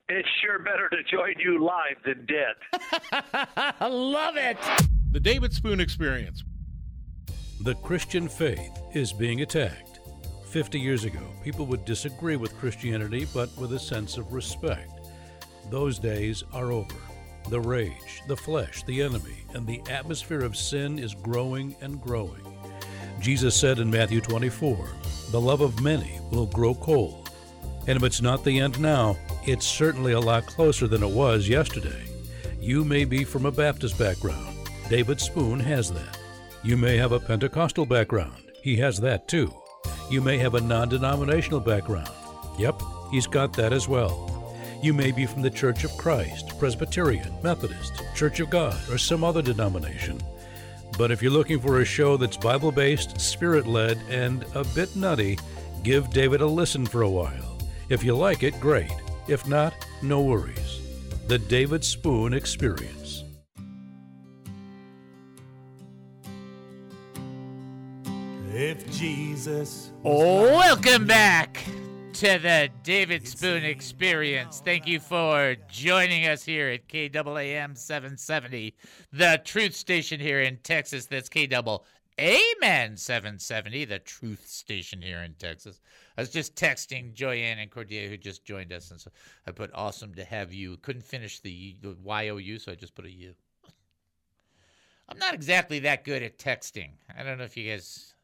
[0.09, 2.55] It's sure better to join you live than dead.
[3.81, 4.59] I love it.
[5.11, 6.43] The David Spoon experience.
[7.61, 10.01] The Christian faith is being attacked.
[10.49, 14.91] 50 years ago, people would disagree with Christianity, but with a sense of respect.
[15.71, 16.97] Those days are over.
[17.49, 22.43] The rage, the flesh, the enemy, and the atmosphere of sin is growing and growing.
[23.21, 24.89] Jesus said in Matthew 24,
[25.31, 27.22] The love of many will grow cold.
[27.87, 31.49] And if it's not the end now, it's certainly a lot closer than it was
[31.49, 32.05] yesterday.
[32.61, 34.57] You may be from a Baptist background.
[34.89, 36.19] David Spoon has that.
[36.63, 38.45] You may have a Pentecostal background.
[38.63, 39.53] He has that too.
[40.11, 42.11] You may have a non denominational background.
[42.59, 44.29] Yep, he's got that as well.
[44.83, 49.25] You may be from the Church of Christ, Presbyterian, Methodist, Church of God, or some
[49.25, 50.21] other denomination.
[50.99, 54.95] But if you're looking for a show that's Bible based, spirit led, and a bit
[54.95, 55.39] nutty,
[55.83, 57.52] give David a listen for a while.
[57.93, 58.91] If you like it, great.
[59.29, 60.81] If not, No worries.
[61.29, 63.23] The David Spoon Experience.
[68.51, 69.93] If Jesus.
[70.03, 71.63] Welcome back
[72.15, 74.63] to the David Spoon Experience.
[74.65, 78.75] Thank you for joining us here at KAAM 770,
[79.13, 81.05] the truth station here in Texas.
[81.05, 81.83] That's KAAM
[82.97, 85.79] 770, the truth station here in Texas.
[86.17, 89.11] I was just texting Joyanne and Cordelia, who just joined us, and so
[89.47, 90.77] I put awesome to have you.
[90.79, 93.35] Couldn't finish the, the YOU, so I just put a U.
[95.09, 96.91] I'm not exactly that good at texting.
[97.17, 98.15] I don't know if you guys.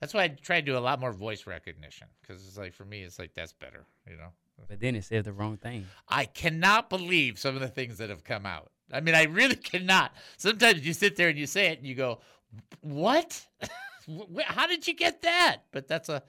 [0.00, 2.84] That's why I try to do a lot more voice recognition because it's like for
[2.84, 4.30] me, it's like that's better, you know.
[4.68, 5.86] But then it said the wrong thing.
[6.08, 8.70] I cannot believe some of the things that have come out.
[8.92, 10.12] I mean, I really cannot.
[10.36, 12.20] Sometimes you sit there and you say it and you go,
[12.80, 13.46] "What?
[14.46, 16.22] How did you get that?" But that's a,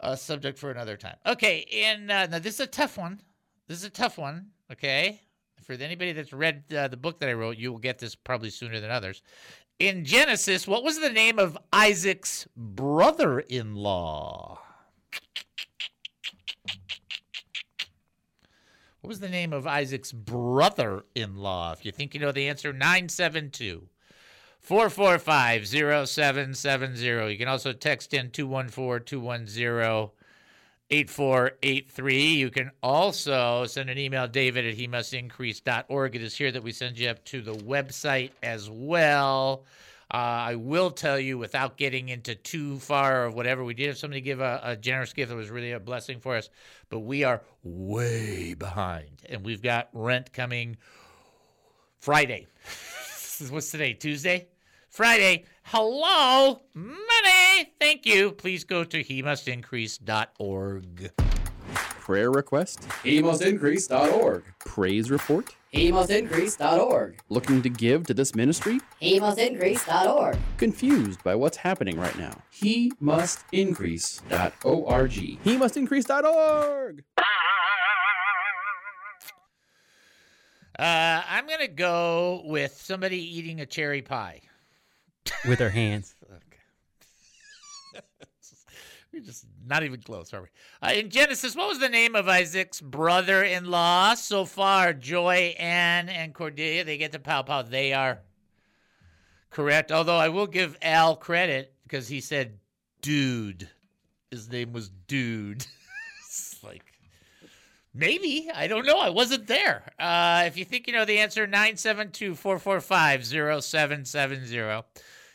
[0.00, 1.16] a subject for another time.
[1.26, 3.20] Okay, and uh, now this is a tough one.
[3.66, 4.48] This is a tough one.
[4.70, 5.20] Okay,
[5.62, 8.50] for anybody that's read uh, the book that I wrote, you will get this probably
[8.50, 9.22] sooner than others.
[9.78, 13.38] In Genesis, what was the name of Isaac's brother-in-law?
[19.00, 21.72] What was the name of Isaac's brother in law?
[21.72, 23.88] If you think you know the answer, 972
[24.68, 27.32] 445 0770.
[27.32, 30.10] You can also text in 214 210
[30.90, 32.34] 8483.
[32.34, 35.14] You can also send an email, david at he must.
[35.14, 39.64] It is here that we send you up to the website as well.
[40.12, 40.16] Uh,
[40.52, 44.20] I will tell you, without getting into too far of whatever, we did have somebody
[44.20, 46.50] give a, a generous gift that was really a blessing for us,
[46.90, 49.22] but we are way behind.
[49.30, 50.76] And we've got rent coming
[52.00, 52.48] Friday.
[53.48, 53.94] What's today?
[53.94, 54.48] Tuesday?
[54.98, 55.44] Friday.
[55.62, 57.72] Hello, money.
[57.78, 58.32] Thank you.
[58.32, 61.12] Please go to he must increase.org.
[62.00, 62.88] Prayer request?
[63.04, 64.42] He must HeMustIncrease.org.
[64.58, 65.54] Praise report?
[65.70, 67.20] He must HeMustIncrease.org.
[67.28, 68.80] Looking to give to this ministry?
[68.98, 70.36] He must HeMustIncrease.org.
[70.56, 72.36] Confused by what's happening right now?
[72.60, 75.12] HeMustIncrease.org.
[75.44, 77.04] HeMustIncrease.org.
[80.76, 84.40] Uh, I'm going to go with somebody eating a cherry pie.
[85.46, 86.14] With her hands.
[89.12, 90.48] We're just not even close, are we?
[90.82, 94.14] Uh, in Genesis, what was the name of Isaac's brother-in-law?
[94.14, 97.62] So far, Joy, Ann, and Cordelia, they get the pow pow.
[97.62, 98.20] They are
[99.50, 99.90] correct.
[99.90, 102.58] Although I will give Al credit because he said
[103.00, 103.68] dude.
[104.30, 105.66] His name was Dude.
[106.26, 106.84] it's like
[107.94, 108.50] maybe.
[108.54, 108.98] I don't know.
[108.98, 109.84] I wasn't there.
[109.98, 114.82] Uh, if you think you know the answer, 972 445 0770.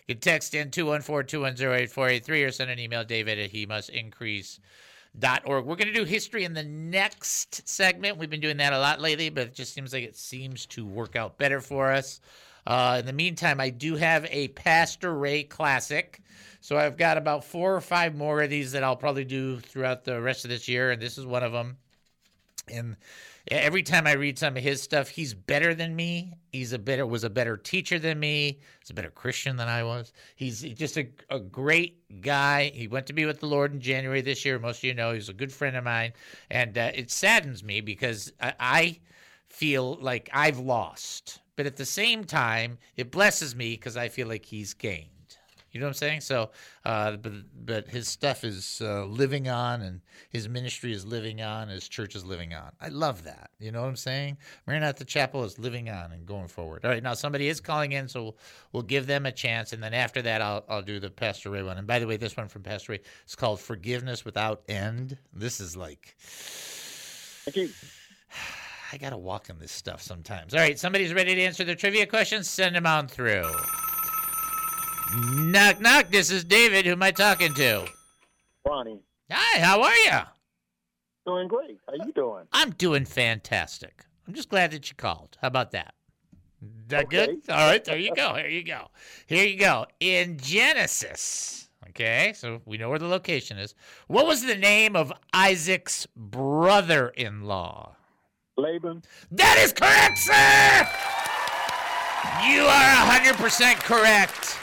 [0.08, 4.60] You can text in 214-210-8483 or send an email, david at he must increase
[5.46, 5.66] org.
[5.66, 8.18] We're going to do history in the next segment.
[8.18, 10.86] We've been doing that a lot lately, but it just seems like it seems to
[10.86, 12.20] work out better for us.
[12.66, 16.22] Uh, in the meantime, I do have a Pastor Ray classic.
[16.62, 20.06] So I've got about four or five more of these that I'll probably do throughout
[20.06, 21.78] the rest of this year, and this is one of them.
[22.72, 22.96] And
[23.50, 26.34] every time I read some of his stuff, he's better than me.
[26.52, 28.60] He's a better was a better teacher than me.
[28.80, 30.14] He's a better Christian than I was.
[30.36, 32.72] He's just a, a great guy.
[32.74, 34.60] He went to be with the Lord in January this year.
[34.60, 36.14] Most of you know he's a good friend of mine,
[36.50, 39.00] and uh, it saddens me because I, I
[39.48, 44.28] feel like I've lost, but at the same time, it blesses me because I feel
[44.28, 45.13] like he's gained.
[45.74, 46.22] You know what I'm saying?
[46.22, 46.52] So,
[46.86, 47.34] uh, but
[47.66, 52.16] but his stuff is uh, living on, and his ministry is living on, his church
[52.16, 52.72] is living on.
[52.80, 53.50] I love that.
[53.60, 54.38] You know what I'm saying?
[54.68, 56.86] Maranatha Chapel is living on and going forward.
[56.86, 58.38] All right, now somebody is calling in, so we'll,
[58.72, 61.64] we'll give them a chance, and then after that, I'll I'll do the Pastor Ray
[61.64, 61.80] one.
[61.80, 65.60] And by the way, this one from Pastor Ray is called "Forgiveness Without End." This
[65.60, 66.16] is like.
[66.20, 67.70] Thank you.
[68.92, 70.54] I gotta walk in this stuff sometimes.
[70.54, 72.48] All right, somebody's ready to answer the trivia questions.
[72.48, 73.50] Send them on through.
[75.16, 76.10] Knock knock.
[76.12, 76.86] This is David.
[76.86, 77.86] Who am I talking to?
[78.66, 79.00] Ronnie.
[79.32, 79.60] Hi.
[79.60, 80.20] How are you?
[81.26, 81.80] Doing great.
[81.88, 82.46] How you doing?
[82.52, 84.06] I'm doing fantastic.
[84.28, 85.38] I'm just glad that you called.
[85.42, 85.94] How about that?
[86.88, 87.42] That good?
[87.50, 87.84] All right.
[87.84, 88.36] There you go.
[88.36, 88.88] Here you go.
[89.28, 89.86] Here you go.
[90.00, 91.70] In Genesis.
[91.90, 93.76] Okay, so we know where the location is.
[94.08, 97.96] What was the name of Isaac's brother-in-law?
[98.58, 99.04] Laban.
[99.30, 100.88] That is correct, sir.
[102.48, 104.58] You are 100% correct.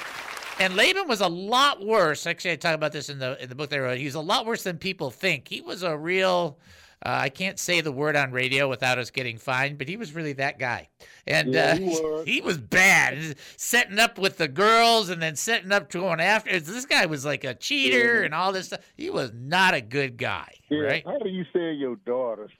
[0.61, 2.27] And Laban was a lot worse.
[2.27, 4.03] Actually, I talk about this in the in the book that I wrote.
[4.03, 5.49] was a lot worse than people think.
[5.49, 6.59] He was a real
[7.03, 10.13] Uh, I can't say the word on radio without us getting fined, but he was
[10.15, 10.91] really that guy.
[11.27, 12.59] And Yeah, uh, he was.
[12.59, 16.61] bad, setting up with the girls and then setting up to going after.
[16.61, 18.81] This guy was like a cheater and all this stuff.
[18.99, 21.05] He was not a good guy, Yeah, right?
[21.07, 22.51] How do you say your daughters?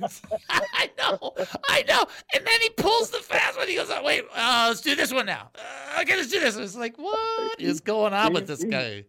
[0.50, 1.32] I know,
[1.68, 2.04] I know.
[2.34, 3.68] And then he pulls the fast one.
[3.68, 5.50] He goes, oh, "Wait, uh, let's do this one now.
[5.54, 9.04] Uh, okay, let's do this." It's like, what is going on with this He- guy?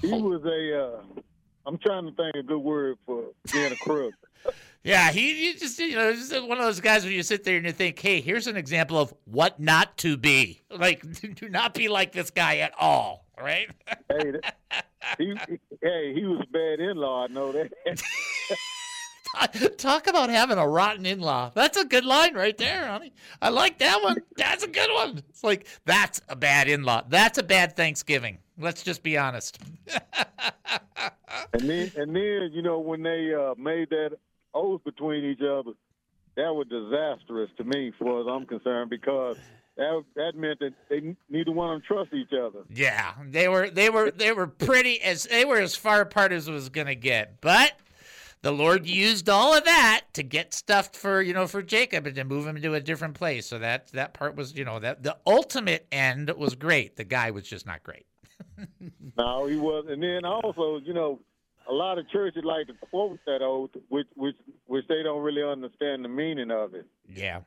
[0.00, 0.84] He was a.
[0.86, 1.20] Uh,
[1.66, 4.14] I'm trying to think a good word for being a crook.
[4.84, 7.56] Yeah, he, he just you know just one of those guys where you sit there
[7.56, 10.60] and you think, "Hey, here's an example of what not to be.
[10.76, 11.04] Like,
[11.36, 13.68] do not be like this guy at all." Right?
[14.08, 14.56] hey, that-
[15.18, 15.36] he,
[15.80, 17.24] hey, he was a bad in-law.
[17.24, 17.70] I know that.
[19.78, 21.52] Talk about having a rotten in-law.
[21.54, 23.12] That's a good line right there, honey.
[23.40, 24.18] I like that one.
[24.36, 25.22] That's a good one.
[25.28, 27.04] It's like that's a bad in-law.
[27.08, 28.38] That's a bad Thanksgiving.
[28.58, 29.58] Let's just be honest.
[31.54, 34.18] And then, and then, you know, when they uh, made that
[34.54, 35.72] oath between each other,
[36.36, 39.36] that was disastrous to me, as far as I'm concerned, because
[39.76, 42.60] that that meant that they neither one of them trust each other.
[42.72, 46.48] Yeah, they were they were they were pretty as they were as far apart as
[46.48, 47.40] it was gonna get.
[47.40, 47.72] But
[48.42, 52.16] the Lord used all of that to get stuff for you know for Jacob and
[52.16, 53.46] to move him to a different place.
[53.46, 56.96] So that that part was you know that the ultimate end was great.
[56.96, 58.06] The guy was just not great.
[59.16, 59.84] No, he was.
[59.88, 61.20] And then also, you know,
[61.68, 64.36] a lot of churches like to quote that oath, which which
[64.66, 66.86] which they don't really understand the meaning of it.
[67.06, 67.40] Yeah.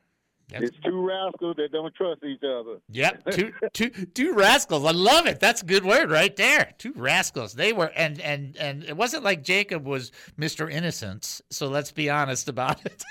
[0.52, 2.78] It's two rascals that don't trust each other.
[2.90, 4.84] Yep, two two two rascals.
[4.84, 5.40] I love it.
[5.40, 6.72] That's a good word right there.
[6.78, 7.54] Two rascals.
[7.54, 10.70] They were and and and it wasn't like Jacob was Mr.
[10.70, 11.42] Innocence.
[11.50, 13.02] So let's be honest about it.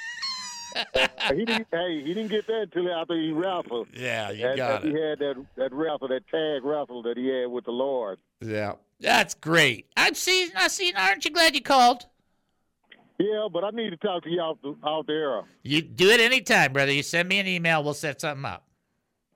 [1.33, 1.67] he didn't.
[1.71, 3.87] Hey, he didn't get that until after he raffled.
[3.93, 4.95] Yeah, you That- got that it.
[4.95, 8.19] He had that that raffle, that tag raffle that he had with the Lord.
[8.41, 8.73] Yeah.
[9.01, 9.87] That's great.
[9.97, 12.05] I'm see I see aren't you glad you called?
[13.17, 15.43] Yeah, but I need to talk to you out out there.
[15.63, 16.91] You do it anytime, brother.
[16.91, 18.67] You send me an email, we'll set something up.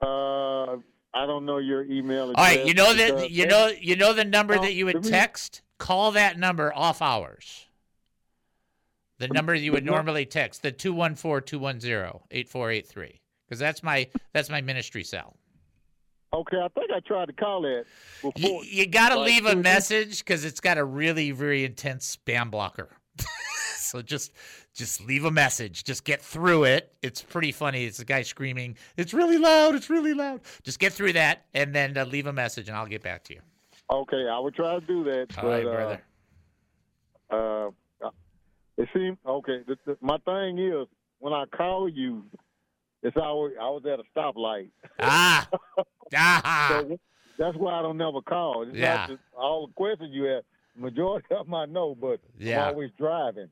[0.01, 0.77] Uh,
[1.13, 2.27] I don't know your email.
[2.27, 5.03] All right, you know address that you know you know the number that you would
[5.03, 5.61] text?
[5.77, 7.65] Call that number off hours.
[9.17, 13.19] The number you would normally text, the 214-210-8483.
[13.45, 15.36] Because that's my that's my ministry cell.
[16.32, 17.88] Okay, I think I tried to call it.
[18.23, 18.63] You, before.
[18.63, 22.51] you got to Like, leave a message because it's got a really, very intense spam
[22.51, 22.89] blocker.
[23.90, 24.32] so just
[24.74, 25.84] just leave a message.
[25.84, 26.94] Just get through it.
[27.02, 27.86] It's pretty funny.
[27.86, 29.76] It's a guy screaming, "It's really loud!
[29.76, 32.86] It's really loud!" Just get through that and then uh, leave a message, and I'll
[32.86, 33.42] get back to you.
[33.92, 35.28] Okay, I would try to do that.
[35.38, 36.02] All but, right, uh, brother.
[37.32, 37.70] Uh,
[38.78, 39.62] it seems okay.
[39.68, 40.88] The, the, my thing is,
[41.20, 42.24] when I call you,
[43.04, 44.70] it's always I was at a stoplight.
[45.00, 45.48] Ah,
[46.16, 46.84] ah.
[46.90, 47.00] So
[47.38, 48.64] that's why I don't never call.
[48.68, 48.96] It's Yeah.
[48.96, 50.44] not just all the questions you have.
[50.78, 52.64] Majority of them I know, but Yeah.
[52.68, 53.50] I'm always driving.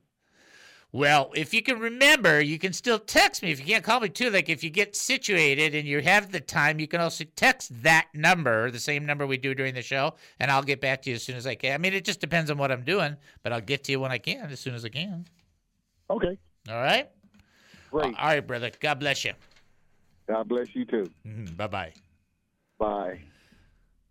[0.94, 3.52] Well, if you can remember, you can still text me.
[3.52, 6.40] If you can't call me too, like if you get situated and you have the
[6.40, 10.16] time, you can also text that number, the same number we do during the show,
[10.40, 11.74] and I'll get back to you as soon as I can.
[11.74, 14.12] I mean, it just depends on what I'm doing, but I'll get to you when
[14.12, 15.26] I can, as soon as I can.
[16.10, 16.38] Okay.
[16.70, 17.10] All right?
[17.92, 18.16] Great.
[18.18, 18.72] All right, brother.
[18.80, 19.34] God bless you.
[20.28, 21.10] God bless you too.
[21.26, 21.56] Mm-hmm.
[21.56, 21.94] Bye bye.
[22.80, 23.20] Bye.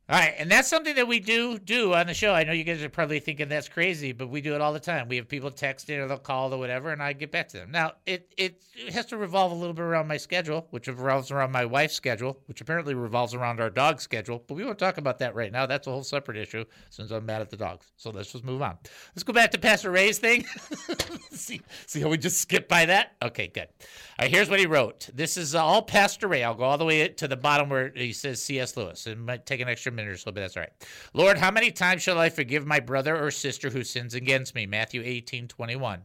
[0.09, 2.33] All right, and that's something that we do do on the show.
[2.33, 4.79] I know you guys are probably thinking that's crazy, but we do it all the
[4.79, 5.09] time.
[5.09, 7.57] We have people text in or they'll call or whatever, and I get back to
[7.57, 7.73] them.
[7.73, 11.33] Now, it, it it has to revolve a little bit around my schedule, which revolves
[11.33, 14.45] around my wife's schedule, which apparently revolves around our dog's schedule.
[14.47, 15.67] But we won't talk about that right now.
[15.67, 17.91] That's a whole separate issue since I'm mad at the dogs.
[17.97, 18.79] So let's just move on.
[19.17, 20.45] Let's go back to Pastor Ray's thing.
[21.33, 23.17] see, see how we just skip by that?
[23.23, 23.67] Okay, good.
[23.81, 25.09] All right, here's what he wrote.
[25.13, 26.45] This is all Pastor Ray.
[26.45, 28.77] I'll go all the way to the bottom where he says C.S.
[28.77, 29.07] Lewis.
[29.09, 30.73] It might take an extra minute or so, but that's all right.
[31.15, 34.67] Lord, how many times shall I forgive my brother or sister who sins against me?
[34.67, 36.03] Matthew 18, 21.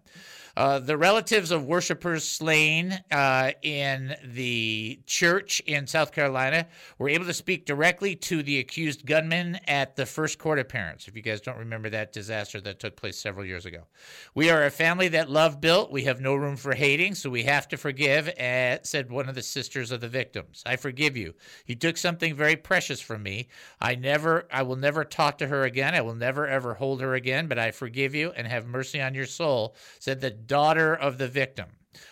[0.56, 7.26] Uh, the relatives of worshipers slain uh, in the church in South Carolina were able
[7.26, 11.08] to speak directly to the accused gunman at the first court appearance.
[11.08, 13.84] If you guys don't remember that disaster that took place several years ago,
[14.36, 15.92] we are a family that love built.
[15.92, 18.28] We have no room for hating, so we have to forgive.
[18.30, 20.64] Uh, said one of the sisters of the victims.
[20.66, 21.34] I forgive you.
[21.66, 23.48] He took something very precious from me.
[23.80, 25.96] I never, I will never talk to her again.
[25.96, 27.48] I will never ever hold her again.
[27.48, 29.76] But I forgive you and have mercy on your soul.
[30.00, 31.68] Said the daughter of the victim.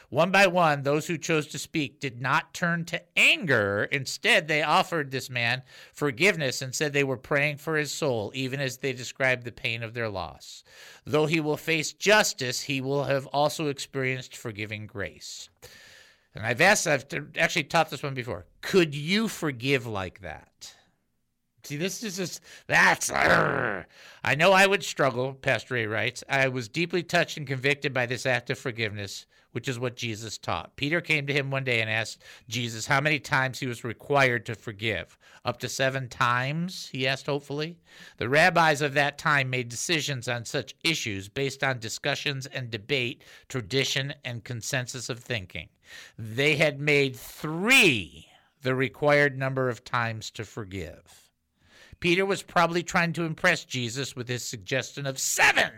[0.09, 3.87] One by one, those who chose to speak did not turn to anger.
[3.91, 5.61] Instead, they offered this man
[5.93, 9.83] forgiveness and said they were praying for his soul, even as they described the pain
[9.83, 10.63] of their loss.
[11.05, 15.49] Though he will face justice, he will have also experienced forgiving grace.
[16.33, 17.05] And I've asked, I've
[17.37, 18.45] actually taught this one before.
[18.61, 20.73] Could you forgive like that?
[21.69, 23.11] See, this is just that's.
[23.11, 23.85] I
[24.35, 25.35] know I would struggle.
[25.35, 26.23] Pastor Ray writes.
[26.27, 30.39] I was deeply touched and convicted by this act of forgiveness, which is what Jesus
[30.39, 30.75] taught.
[30.77, 34.47] Peter came to him one day and asked Jesus how many times he was required
[34.47, 35.15] to forgive.
[35.45, 37.77] Up to seven times, he asked hopefully.
[38.17, 43.23] The rabbis of that time made decisions on such issues based on discussions and debate,
[43.47, 45.69] tradition, and consensus of thinking.
[46.17, 48.25] They had made three
[48.63, 51.28] the required number of times to forgive.
[51.99, 55.71] Peter was probably trying to impress Jesus with his suggestion of seven.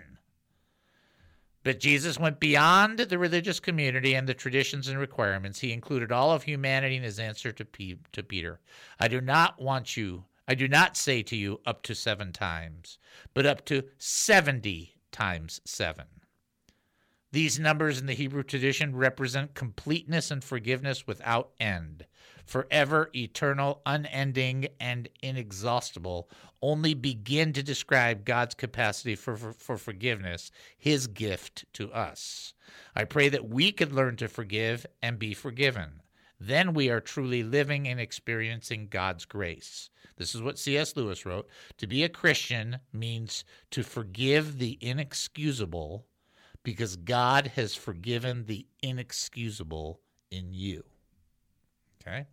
[1.63, 5.59] But Jesus went beyond the religious community and the traditions and requirements.
[5.59, 8.59] He included all of humanity in his answer to, P- to Peter.
[8.99, 12.97] I do not want you, I do not say to you up to seven times,
[13.33, 16.07] but up to 70 times seven.
[17.31, 22.05] These numbers in the Hebrew tradition represent completeness and forgiveness without end,
[22.45, 26.29] forever, eternal, unending, and inexhaustible,
[26.61, 32.53] only begin to describe God's capacity for, for, for, forgiveness, his gift to us.
[32.95, 36.01] I pray that we could learn to forgive and be forgiven.
[36.39, 39.89] Then we are truly living and experiencing God's grace.
[40.17, 40.95] This is what C.S.
[40.95, 46.05] Lewis wrote To be a Christian means to forgive the inexcusable
[46.63, 50.83] because God has forgiven the inexcusable in you.
[52.01, 52.25] Okay?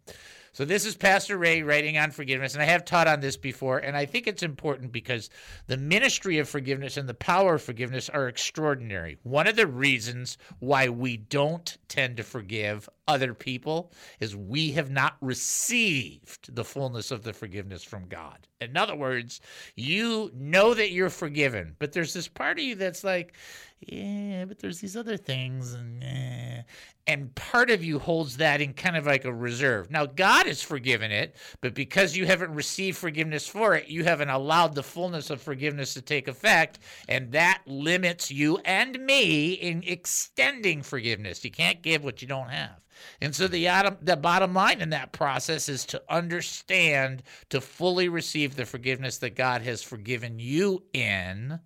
[0.53, 3.79] So this is Pastor Ray writing on forgiveness, and I have taught on this before,
[3.79, 5.31] and I think it's important because
[5.67, 9.19] the ministry of forgiveness and the power of forgiveness are extraordinary.
[9.23, 14.91] One of the reasons why we don't tend to forgive other people is we have
[14.91, 18.47] not received the fullness of the forgiveness from God.
[18.61, 19.41] In other words,
[19.77, 23.35] you know that you're forgiven, but there's this part of you that's like,
[23.81, 26.63] yeah, but there's these other things, and eh.
[27.07, 29.89] and part of you holds that in kind of like a reserve.
[29.89, 34.31] Now, God has forgiven it, but because you haven't received forgiveness for it, you haven't
[34.31, 39.83] allowed the fullness of forgiveness to take effect, and that limits you and me in
[39.87, 41.45] extending forgiveness.
[41.45, 42.81] You can't give what you don't have.
[43.21, 48.57] And so the, the bottom line in that process is to understand, to fully receive
[48.57, 51.61] the forgiveness that God has forgiven you in,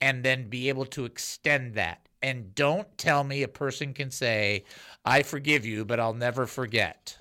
[0.00, 2.08] and then be able to extend that.
[2.22, 4.64] And don't tell me a person can say,
[5.04, 7.16] I forgive you, but I'll never forget.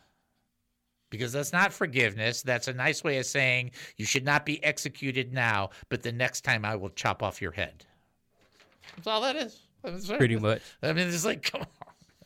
[1.10, 2.42] Because that's not forgiveness.
[2.42, 6.42] That's a nice way of saying you should not be executed now, but the next
[6.42, 7.86] time I will chop off your head.
[8.96, 9.62] That's all that is.
[9.84, 10.62] That's Pretty much.
[10.84, 11.68] I mean, it's like, come on.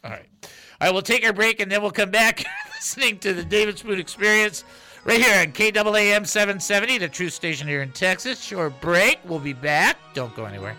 [0.04, 0.28] All right.
[0.44, 2.44] All right, we'll take our break and then we'll come back
[2.76, 4.64] listening to the David Spoon Experience
[5.06, 8.44] right here on KAAM 770, the true station here in Texas.
[8.44, 9.20] Short break.
[9.26, 9.98] We'll be back.
[10.16, 10.76] Don't go anywhere.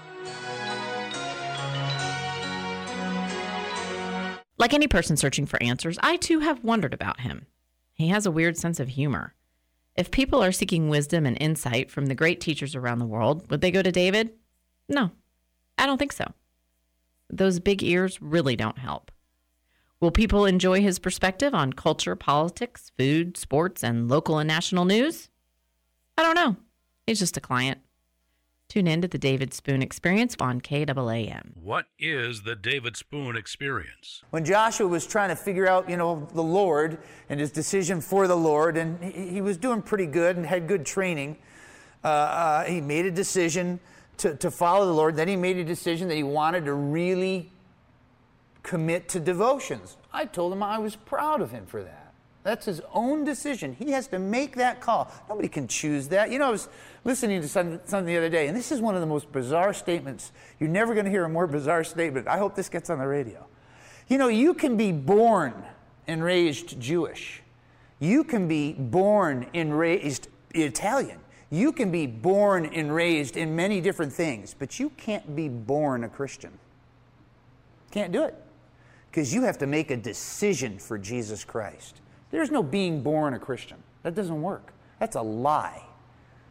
[4.59, 7.47] Like any person searching for answers, I too have wondered about him.
[7.95, 9.35] He has a weird sense of humor.
[9.97, 13.61] If people are seeking wisdom and insight from the great teachers around the world, would
[13.61, 14.33] they go to David?
[14.89, 15.11] No,
[15.77, 16.33] I don't think so.
[17.29, 19.11] Those big ears really don't help.
[20.01, 25.29] Will people enjoy his perspective on culture, politics, food, sports, and local and national news?
[26.19, 26.57] I don't know.
[27.07, 27.81] He's just a client.
[28.73, 31.59] Tune in to the David Spoon Experience on KAAM.
[31.63, 34.23] What is the David Spoon experience?
[34.31, 36.97] When Joshua was trying to figure out, you know, the Lord
[37.29, 40.69] and his decision for the Lord, and he, he was doing pretty good and had
[40.69, 41.37] good training,
[42.03, 43.79] uh, uh, he made a decision
[44.17, 45.17] to, to follow the Lord.
[45.17, 47.51] Then he made a decision that he wanted to really
[48.63, 49.99] commit to devotions.
[50.15, 52.02] I told him I was proud of him for that.
[52.43, 53.75] That's his own decision.
[53.79, 55.13] He has to make that call.
[55.29, 56.31] Nobody can choose that.
[56.31, 56.69] You know, I was
[57.05, 59.73] listening to something, something the other day, and this is one of the most bizarre
[59.73, 60.33] statements.
[60.59, 62.27] You're never going to hear a more bizarre statement.
[62.27, 63.47] I hope this gets on the radio.
[64.09, 65.55] You know, you can be born
[66.09, 67.43] and raised Jewish.
[68.01, 71.21] You can be born and raised Italian.
[71.51, 76.03] You can be born and raised in many different things, but you can't be born
[76.03, 76.59] a Christian.
[77.93, 78.35] Can't do it.
[79.11, 82.02] Because you have to make a decision for Jesus Christ.
[82.33, 83.77] There's no being born a Christian.
[84.03, 84.73] That doesn't work.
[84.99, 85.83] That's a lie.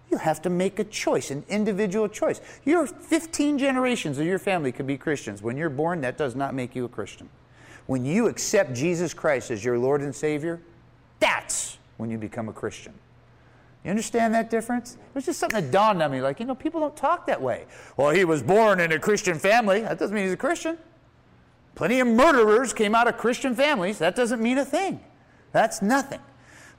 [0.09, 2.39] You have to make a choice, an individual choice.
[2.63, 5.41] Your 15 generations of your family could be Christians.
[5.41, 7.29] When you're born, that does not make you a Christian.
[7.87, 10.61] When you accept Jesus Christ as your Lord and Savior,
[11.19, 12.93] that's when you become a Christian.
[13.83, 14.93] You understand that difference?
[14.93, 17.41] It was just something that dawned on me like, you know, people don't talk that
[17.41, 17.65] way.
[17.97, 19.81] Well, he was born in a Christian family.
[19.81, 20.77] That doesn't mean he's a Christian.
[21.73, 23.97] Plenty of murderers came out of Christian families.
[23.97, 24.99] That doesn't mean a thing.
[25.51, 26.19] That's nothing.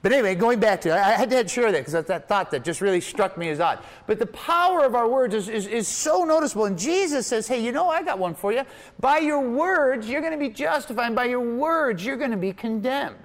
[0.03, 2.65] But anyway, going back to it, I had to share that because that thought that
[2.65, 3.79] just really struck me as odd.
[4.05, 6.65] But the power of our words is, is, is so noticeable.
[6.65, 8.63] And Jesus says, hey, you know, I got one for you.
[8.99, 11.15] By your words, you're going to be justified.
[11.15, 13.15] By your words, you're going to be condemned.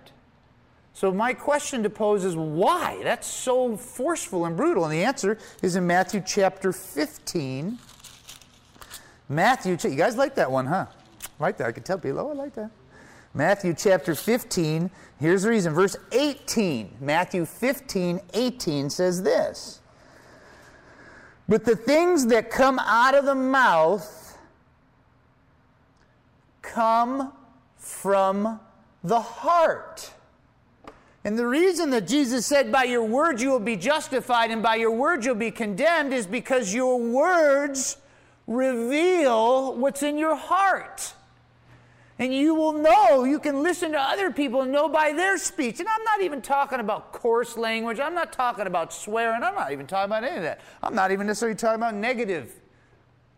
[0.95, 3.01] So my question to pose is why?
[3.03, 4.85] That's so forceful and brutal.
[4.85, 7.77] And the answer is in Matthew chapter 15.
[9.29, 10.87] Matthew, you guys like that one, huh?
[11.41, 11.67] Like that.
[11.67, 12.71] I can tell people, oh, I like that.
[13.35, 14.91] Matthew chapter 15.
[15.21, 15.75] Here's the reason.
[15.75, 16.97] Verse 18.
[17.01, 19.81] Matthew 15, 18 says this.
[21.49, 24.39] But the things that come out of the mouth
[26.63, 27.33] come
[27.77, 28.61] from
[29.03, 30.13] the heart.
[31.25, 34.77] And the reason that Jesus said, By your words you will be justified and by
[34.77, 37.97] your words you'll be condemned, is because your words
[38.47, 41.13] reveal what's in your heart.
[42.21, 45.79] And you will know, you can listen to other people and know by their speech.
[45.79, 48.01] And I'm not even talking about coarse language.
[48.01, 49.43] I'm not talking about swearing.
[49.45, 50.61] I'm not even talking about any of that.
[50.83, 52.61] I'm not even necessarily talking about negative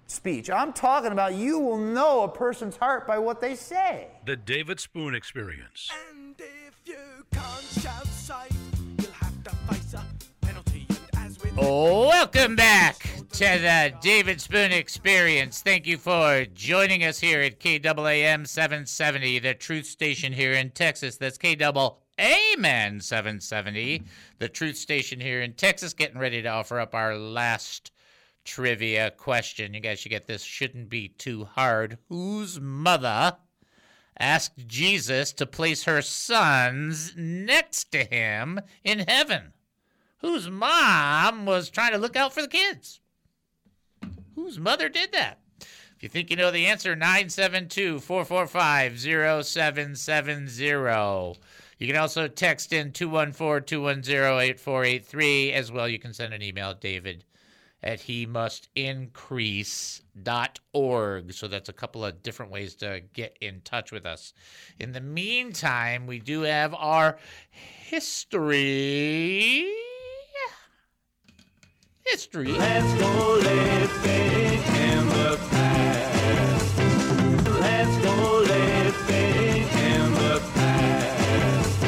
[0.07, 0.49] speech.
[0.49, 4.09] I'm talking about you will know a person's heart by what they say.
[4.25, 5.91] The David Spoon Experience.
[6.11, 6.97] And if you
[7.33, 8.07] can't shout,
[8.99, 10.07] you'll have to face up
[10.41, 10.87] penalty
[11.19, 11.53] as with.
[11.59, 15.63] Oh, welcome back to the David Spoon Experience.
[15.63, 21.17] Thank you for joining us here at KAAM 770, the truth station here in Texas.
[21.17, 24.03] That's KAAM 770,
[24.39, 25.95] the truth station here in Texas.
[25.95, 27.93] Getting ready to offer up our last
[28.45, 29.75] trivia question.
[29.75, 30.43] You guys should get this.
[30.43, 31.99] Shouldn't be too hard.
[32.09, 33.37] Whose mother
[34.19, 39.53] asked Jesus to place her sons next to him in heaven?
[40.19, 43.00] Whose mom was trying to look out for the kids?
[44.41, 45.39] Whose mother did that?
[45.61, 51.39] If you think you know the answer, 972 445 0770.
[51.79, 55.53] You can also text in 214 210 8483.
[55.53, 57.25] As well, you can send an email, David
[57.83, 60.03] at he must increase.org.
[61.33, 64.33] So that's a couple of different ways to get in touch with us.
[64.79, 67.17] In the meantime, we do have our
[67.51, 68.61] history.
[72.11, 72.53] History.
[72.53, 76.79] Let's go living in the past.
[77.61, 81.81] Let's go living in the past.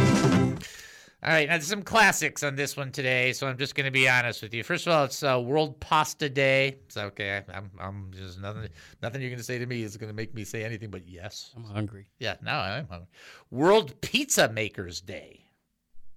[1.25, 3.91] All right, now there's some classics on this one today, so I'm just going to
[3.91, 4.62] be honest with you.
[4.62, 6.79] First of all, it's uh, World Pasta Day.
[6.87, 7.43] It's okay.
[7.53, 8.68] I'm, I'm just nothing.
[9.03, 11.09] Nothing you're going to say to me is going to make me say anything but
[11.09, 11.53] yes.
[11.57, 12.07] I'm hungry.
[12.18, 13.09] Yeah, no, I'm hungry.
[13.51, 15.41] World Pizza Makers Day.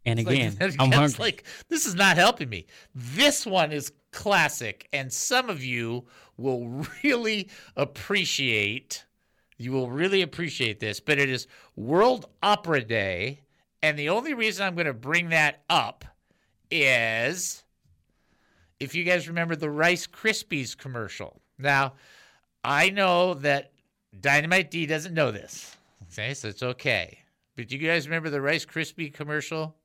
[0.05, 1.15] And It's again, it's I'm hungry.
[1.19, 2.67] like this is not helping me.
[2.93, 6.05] This one is classic, and some of you
[6.37, 9.05] will really appreciate.
[9.57, 13.41] You will really appreciate this, but it is World Opera Day,
[13.81, 16.03] and the only reason I'm going to bring that up
[16.69, 17.63] is
[18.79, 21.41] if you guys remember the Rice Krispies commercial.
[21.57, 21.93] Now,
[22.63, 23.71] I know that
[24.19, 25.75] Dynamite D doesn't know this.
[26.11, 27.19] Okay, so it's okay.
[27.55, 29.75] But do you guys remember the Rice Krispie commercial?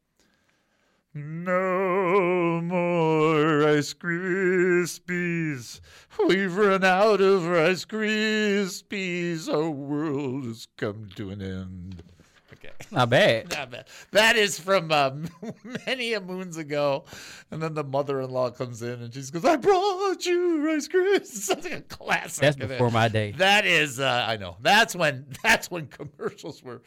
[1.12, 5.80] No more Rice Krispies.
[6.28, 9.52] We've run out of Rice Krispies.
[9.52, 12.04] Our world has come to an end.
[12.52, 12.70] Okay.
[12.92, 13.50] Not bad.
[13.50, 13.88] Not bad.
[14.12, 15.28] That is from um,
[15.86, 17.04] many a moons ago.
[17.50, 21.66] And then the mother-in-law comes in and she goes, "I brought you Rice Krispies." Such
[21.66, 22.42] a classic.
[22.42, 23.32] That's before my day.
[23.32, 24.58] That is, uh, I know.
[24.60, 25.26] That's when.
[25.42, 26.82] That's when commercials were.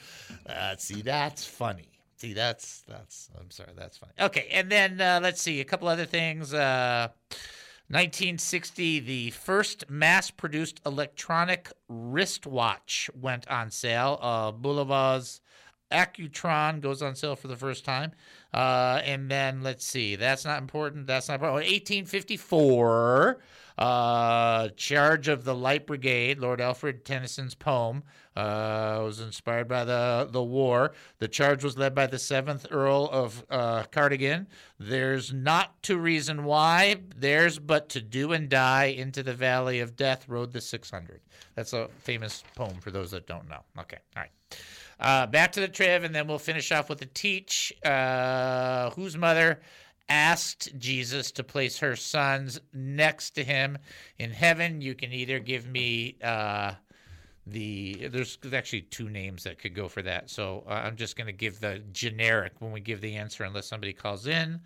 [0.46, 1.93] Uh, see, that's funny.
[2.24, 3.30] See, that's that's.
[3.38, 4.14] I'm sorry, that's funny.
[4.18, 6.54] Okay, and then uh, let's see a couple other things.
[6.54, 7.10] Uh,
[7.90, 14.20] 1960, the first mass-produced electronic wristwatch went on sale.
[14.22, 15.42] Uh, Bulova's
[15.92, 18.14] Accutron goes on sale for the first time.
[18.54, 21.08] Uh, and then let's see, that's not important.
[21.08, 21.66] That's not important.
[21.66, 23.42] 1854,
[23.78, 28.04] uh, Charge of the Light Brigade, Lord Alfred Tennyson's poem,
[28.36, 30.94] uh, was inspired by the, the war.
[31.20, 34.48] The charge was led by the 7th Earl of uh, Cardigan.
[34.80, 38.86] There's not to reason why, there's but to do and die.
[38.86, 41.22] Into the valley of death rode the 600.
[41.56, 43.62] That's a famous poem for those that don't know.
[43.80, 44.32] Okay, all right.
[45.00, 47.74] Uh, back to the triv, and then we'll finish off with the teach.
[47.84, 49.60] Uh, whose mother
[50.10, 53.78] asked Jesus to place her sons next to him
[54.18, 54.82] in heaven?
[54.82, 56.74] You can either give me uh,
[57.48, 60.30] the there's actually two names that could go for that.
[60.30, 63.68] So uh, I'm just going to give the generic when we give the answer, unless
[63.68, 64.62] somebody calls in.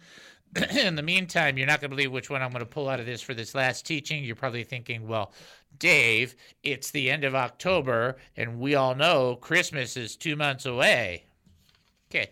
[0.72, 3.00] in the meantime, you're not going to believe which one I'm going to pull out
[3.00, 4.24] of this for this last teaching.
[4.24, 5.34] You're probably thinking, well,
[5.80, 11.26] Dave, it's the end of October, and we all know Christmas is two months away.
[12.10, 12.32] Okay.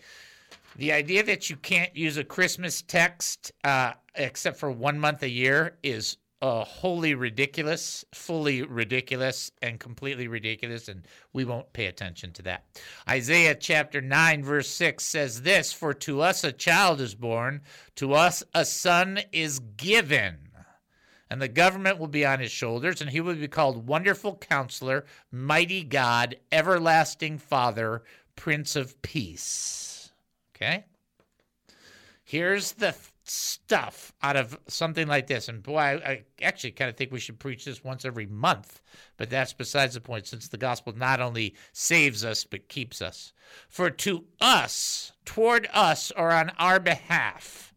[0.78, 5.30] The idea that you can't use a Christmas text uh, except for one month a
[5.30, 12.32] year is uh, wholly ridiculous, fully ridiculous, and completely ridiculous, and we won't pay attention
[12.34, 12.66] to that.
[13.10, 17.62] Isaiah chapter 9, verse 6 says this For to us a child is born,
[17.96, 20.38] to us a son is given.
[21.30, 25.06] And the government will be on his shoulders, and he will be called Wonderful Counselor,
[25.32, 28.04] Mighty God, Everlasting Father,
[28.36, 29.85] Prince of Peace.
[30.56, 30.86] Okay?
[32.24, 35.48] Here's the th- stuff out of something like this.
[35.48, 38.82] And boy, I, I actually kind of think we should preach this once every month,
[39.18, 43.34] but that's besides the point, since the gospel not only saves us, but keeps us.
[43.68, 47.74] For to us, toward us, or on our behalf,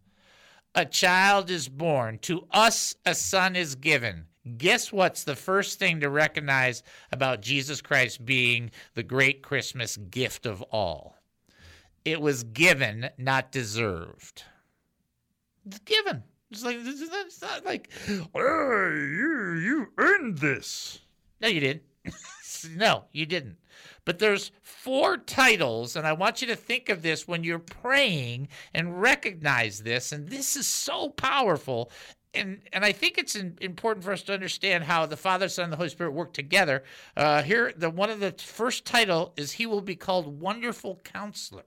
[0.75, 2.19] a child is born.
[2.21, 4.27] To us, a son is given.
[4.57, 10.47] Guess what's the first thing to recognize about Jesus Christ being the great Christmas gift
[10.47, 11.18] of all?
[12.13, 14.45] It was given, not deserved.
[15.67, 16.23] It's given.
[16.51, 17.91] It's like it's not like,
[18.35, 21.01] you you earned this.
[21.41, 21.83] No, you didn't.
[22.77, 23.57] no, you didn't.
[24.05, 28.49] But there's four titles, and I want you to think of this when you're praying
[28.73, 30.13] and recognize this.
[30.13, 31.91] And this is so powerful.
[32.33, 35.65] And, and I think it's in, important for us to understand how the Father, Son,
[35.65, 36.85] and the Holy Spirit work together.
[37.17, 41.65] Uh, here, the one of the first title is He will be called Wonderful Counselor.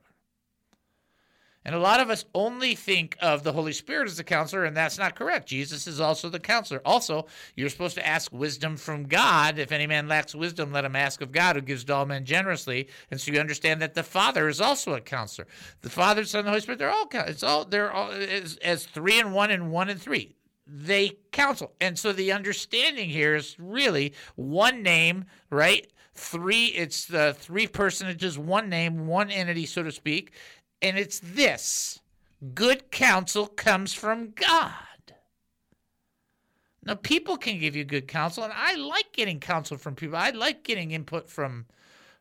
[1.64, 4.76] And a lot of us only think of the Holy Spirit as the counselor, and
[4.76, 5.48] that's not correct.
[5.48, 6.82] Jesus is also the counselor.
[6.84, 9.60] Also, you're supposed to ask wisdom from God.
[9.60, 12.26] If any man lacks wisdom, let him ask of God, who gives to all men
[12.26, 12.88] generously.
[13.12, 15.48] And so you understand that the Father is also a counselor.
[15.82, 18.86] The Father, Son, and the Holy Spirit, they're all it's all they're all as, as
[18.86, 20.36] three and one and one and three.
[20.66, 21.74] They counsel.
[21.80, 25.92] And so the understanding here is really one name, right?
[26.14, 30.34] Three, it's the three personages, one name, one entity, so to speak
[30.82, 32.00] and it's this
[32.54, 34.74] good counsel comes from God.
[36.84, 40.18] Now, people can give you good counsel, and I like getting counsel from people.
[40.18, 41.68] I like getting input from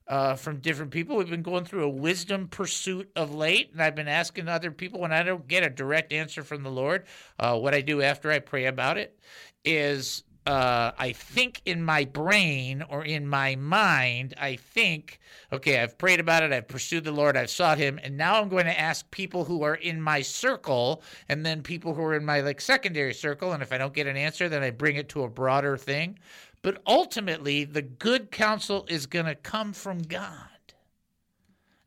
[0.07, 1.17] uh, from different people.
[1.17, 5.01] We've been going through a wisdom pursuit of late, and I've been asking other people
[5.01, 7.07] when I don't get a direct answer from the Lord.
[7.39, 9.19] Uh, what I do after I pray about it
[9.65, 15.21] is uh, I think in my brain or in my mind, I think,
[15.53, 18.49] okay, I've prayed about it, I've pursued the Lord, I've sought Him, and now I'm
[18.49, 22.25] going to ask people who are in my circle, and then people who are in
[22.25, 25.09] my like secondary circle, and if I don't get an answer, then I bring it
[25.11, 26.19] to a broader thing.
[26.63, 30.49] But ultimately, the good counsel is going to come from God.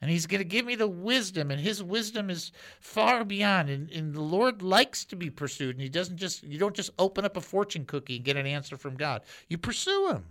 [0.04, 2.52] And he's going to give me the wisdom, and his wisdom is
[2.82, 3.70] far beyond.
[3.70, 6.90] And, and, the Lord likes to be pursued, and he doesn't just you don't just
[7.00, 9.22] open up a fortune cookie and get an answer from God.
[9.48, 10.26] You pursue him.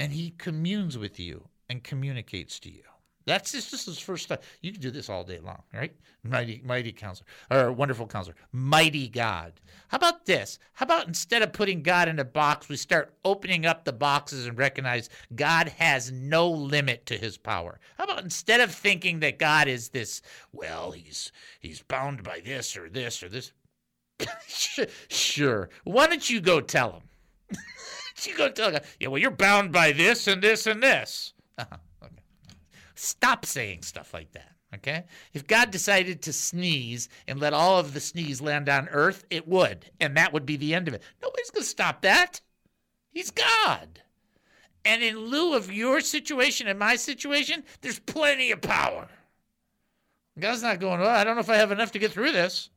[0.00, 2.82] And he communes with you and communicates to you.
[3.26, 4.42] That's just, just his first step.
[4.60, 5.94] You can do this all day long, right?
[6.22, 9.60] Mighty, mighty counselor, or wonderful counselor, mighty God.
[9.88, 10.58] How about this?
[10.74, 14.46] How about instead of putting God in a box, we start opening up the boxes
[14.46, 17.80] and recognize God has no limit to his power?
[17.96, 20.20] How about instead of thinking that God is this,
[20.52, 23.52] well, he's he's bound by this or this or this?
[25.08, 25.70] sure.
[25.84, 27.02] Why don't you go tell him?
[28.24, 31.32] you go tell him, yeah, well, you're bound by this and this and this.
[31.58, 31.76] Uh-huh.
[32.94, 34.52] Stop saying stuff like that.
[34.74, 35.04] Okay?
[35.32, 39.46] If God decided to sneeze and let all of the sneeze land on earth, it
[39.46, 39.90] would.
[40.00, 41.02] And that would be the end of it.
[41.22, 42.40] Nobody's going to stop that.
[43.10, 44.00] He's God.
[44.84, 49.08] And in lieu of your situation and my situation, there's plenty of power.
[50.38, 52.70] God's not going, well, I don't know if I have enough to get through this.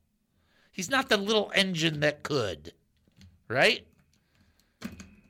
[0.71, 2.73] He's not the little engine that could,
[3.47, 3.85] right?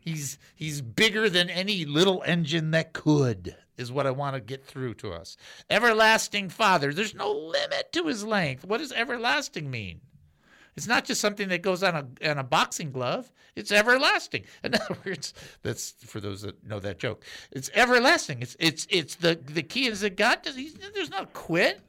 [0.01, 4.65] He's he's bigger than any little engine that could is what I want to get
[4.65, 5.37] through to us.
[5.69, 6.93] Everlasting Father.
[6.93, 8.65] There's no limit to his length.
[8.65, 10.01] What does everlasting mean?
[10.75, 13.31] It's not just something that goes on a on a boxing glove.
[13.55, 14.43] It's everlasting.
[14.63, 17.23] In other words, that's for those that know that joke.
[17.51, 18.43] It's everlasting.
[18.43, 20.55] It's it's it's the the key is that God does.
[20.55, 21.81] He's, there's no quit.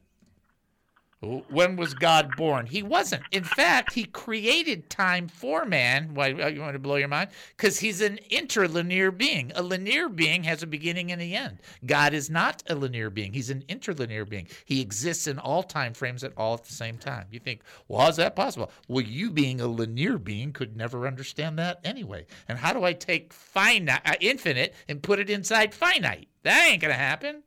[1.20, 2.66] When was God born?
[2.66, 3.24] He wasn't.
[3.32, 6.14] In fact, he created time for man.
[6.14, 7.30] Why you want to blow your mind?
[7.56, 9.50] Because he's an interlinear being.
[9.56, 11.58] A linear being has a beginning and an end.
[11.84, 13.32] God is not a linear being.
[13.32, 14.46] He's an interlinear being.
[14.64, 17.26] He exists in all time frames at all at the same time.
[17.32, 18.70] You think, well, how's that possible?
[18.86, 22.26] Well, you being a linear being could never understand that anyway.
[22.46, 26.28] And how do I take finite, uh, infinite and put it inside finite?
[26.44, 27.42] That ain't gonna happen.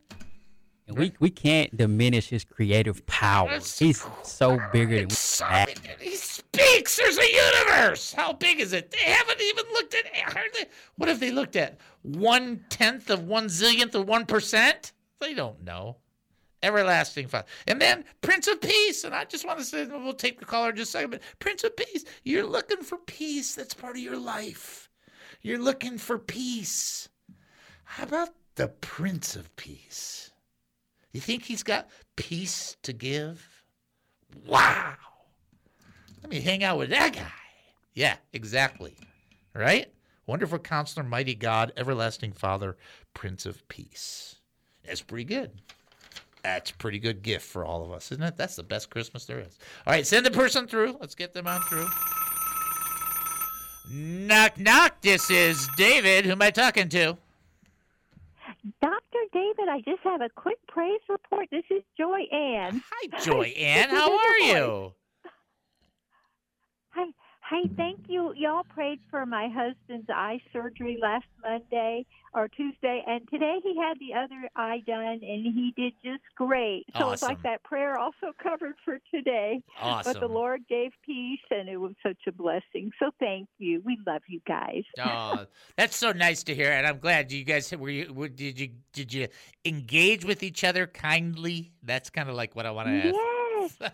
[0.96, 3.60] We we can't diminish his creative power.
[3.60, 5.16] He's so bigger than we
[6.00, 6.98] He speaks.
[6.98, 8.14] There's a universe.
[8.14, 8.92] How big is it?
[8.92, 10.06] They haven't even looked at.
[10.96, 11.80] What have they looked at?
[12.04, 14.94] One tenth of one zillionth of one percent?
[15.20, 15.98] They don't know.
[16.64, 17.48] everlasting Father.
[17.68, 19.04] And then Prince of Peace.
[19.04, 21.22] And I just want to say, we'll take the caller in just a second, but
[21.40, 23.56] Prince of Peace, you're looking for peace.
[23.56, 24.90] That's part of your life.
[25.42, 27.10] You're looking for peace.
[27.84, 30.31] How about the Prince of Peace?
[31.12, 33.64] You think he's got peace to give?
[34.46, 34.94] Wow.
[36.22, 37.32] Let me hang out with that guy.
[37.94, 38.96] Yeah, exactly.
[39.54, 39.92] Right?
[40.26, 42.78] Wonderful counselor, mighty God, everlasting Father,
[43.14, 44.36] Prince of Peace.
[44.86, 45.52] That's pretty good.
[46.44, 48.38] That's a pretty good gift for all of us, isn't it?
[48.38, 49.60] That's the best Christmas there is.
[49.86, 50.98] All right, send the person through.
[51.00, 51.88] Let's get them on through.
[53.92, 55.02] Knock, knock.
[55.02, 56.26] This is David.
[56.26, 57.18] Who am I talking to?
[58.82, 59.11] Dr.
[59.34, 61.48] David, I just have a quick praise report.
[61.52, 62.84] This is Joy Ann.
[62.92, 63.90] Hi, Joy Ann.
[63.90, 64.94] How are you?
[66.90, 67.06] Hi.
[67.50, 68.34] Hey, thank you.
[68.36, 73.98] Y'all prayed for my husband's eye surgery last Monday or Tuesday, and today he had
[74.00, 76.86] the other eye done, and he did just great.
[76.98, 79.62] So it's like that prayer also covered for today.
[79.80, 80.14] Awesome.
[80.14, 82.92] But the Lord gave peace, and it was such a blessing.
[83.00, 83.82] So thank you.
[83.86, 84.84] We love you guys.
[85.04, 85.46] Oh,
[85.78, 88.70] that's so nice to hear, and I'm glad you guys were you were, did you
[88.94, 89.28] did you
[89.66, 91.74] engage with each other kindly?
[91.84, 93.16] That's kind of like what I want to ask.
[93.62, 93.92] Yes,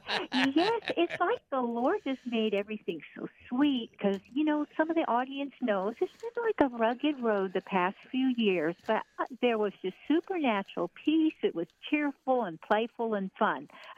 [0.55, 0.82] yes.
[0.97, 5.03] It's like the Lord just made everything so sweet because, you know, some of the
[5.09, 9.57] audience knows it's been like a rugged road the past few years, but uh, there
[9.57, 11.34] was just supernatural peace.
[11.43, 13.68] It was cheerful and playful and fun.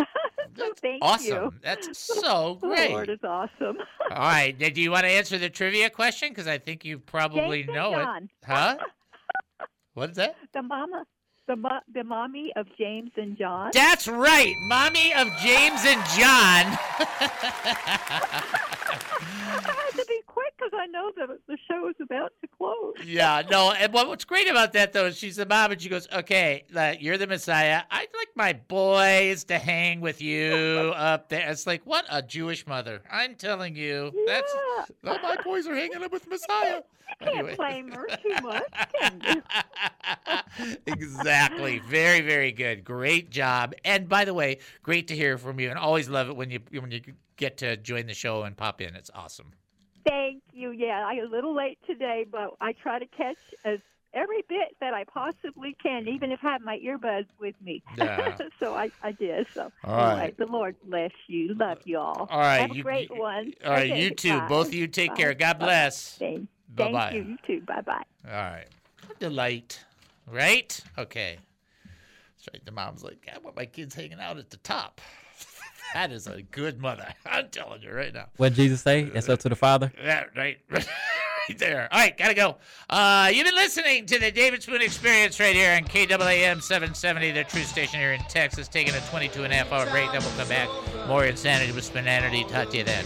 [0.57, 1.35] so thank you.
[1.35, 1.59] Awesome.
[1.63, 2.79] That's so great.
[2.89, 2.93] The.
[2.95, 3.77] Lord is awesome.
[4.11, 6.29] All right, do you want to answer the trivia question?
[6.29, 8.23] Because I think you probably James and know John.
[8.23, 8.29] it.
[8.45, 8.77] Huh?
[9.93, 10.35] What is that?
[10.53, 11.05] The mama,
[11.49, 13.71] the, mo- the mommy of James and John.
[13.73, 16.77] That's right, mommy of James and John.
[20.79, 22.95] I had to be quick because I know the, the show is about to close.
[23.05, 23.71] yeah, no.
[23.71, 26.65] And what, what's great about that though is she's the mom, and she goes, "Okay,
[26.75, 27.83] uh, you're the Messiah.
[27.91, 32.67] I'd like my boys to hang with you up there." It's like what a Jewish
[32.67, 33.01] mother.
[33.11, 36.81] I'm telling you, that's oh, my boys are hanging up with Messiah.
[37.23, 38.63] Can't blame her too much,
[40.85, 41.79] exactly.
[41.79, 42.83] Very, very good.
[42.83, 43.73] Great job.
[43.83, 45.69] And by the way, great to hear from you.
[45.69, 47.01] And always love it when you when you
[47.35, 48.95] get to join the show and pop in.
[48.95, 49.53] It's awesome.
[50.09, 50.71] Thank you.
[50.71, 53.79] Yeah, I'm a little late today, but I try to catch as
[54.13, 57.83] every bit that I possibly can, even if I have my earbuds with me.
[57.97, 58.35] Yeah.
[58.59, 59.45] so I, I did.
[59.53, 60.11] So all right.
[60.13, 61.53] Anyway, the Lord bless you.
[61.53, 62.27] Love you all.
[62.29, 63.53] All right, Have a you- great you- one.
[63.63, 64.39] All right, Okay, you too.
[64.39, 64.47] bye.
[64.47, 65.15] Both of you take Bye.
[65.17, 65.33] care.
[65.35, 65.65] God Bye.
[65.65, 66.17] bless.
[66.17, 67.09] Thank, Bye bye.
[67.11, 67.31] thank you.
[67.31, 67.65] You too.
[67.65, 68.03] Bye bye.
[68.27, 68.67] All right.
[69.05, 69.83] What delight.
[70.31, 70.79] Right?
[70.97, 71.37] Okay.
[71.85, 72.65] That's right.
[72.65, 75.01] The mom's like, I want my kids hanging out at the top.
[75.93, 77.07] That is a good mother.
[77.25, 78.25] I'm telling you right now.
[78.37, 79.09] What Jesus say?
[79.13, 79.91] It's up to the Father.
[80.03, 80.57] Yeah, right.
[80.69, 80.85] right
[81.57, 81.87] there.
[81.91, 82.57] All right, gotta go.
[82.89, 87.43] Uh, you've been listening to the David Spoon Experience right here on KAAM 770, the
[87.43, 90.11] true station here in Texas, taking a 22 and a half hour break.
[90.11, 90.69] Then we'll come back.
[91.07, 92.47] More insanity with Spinanity.
[92.47, 93.05] Talk to you then.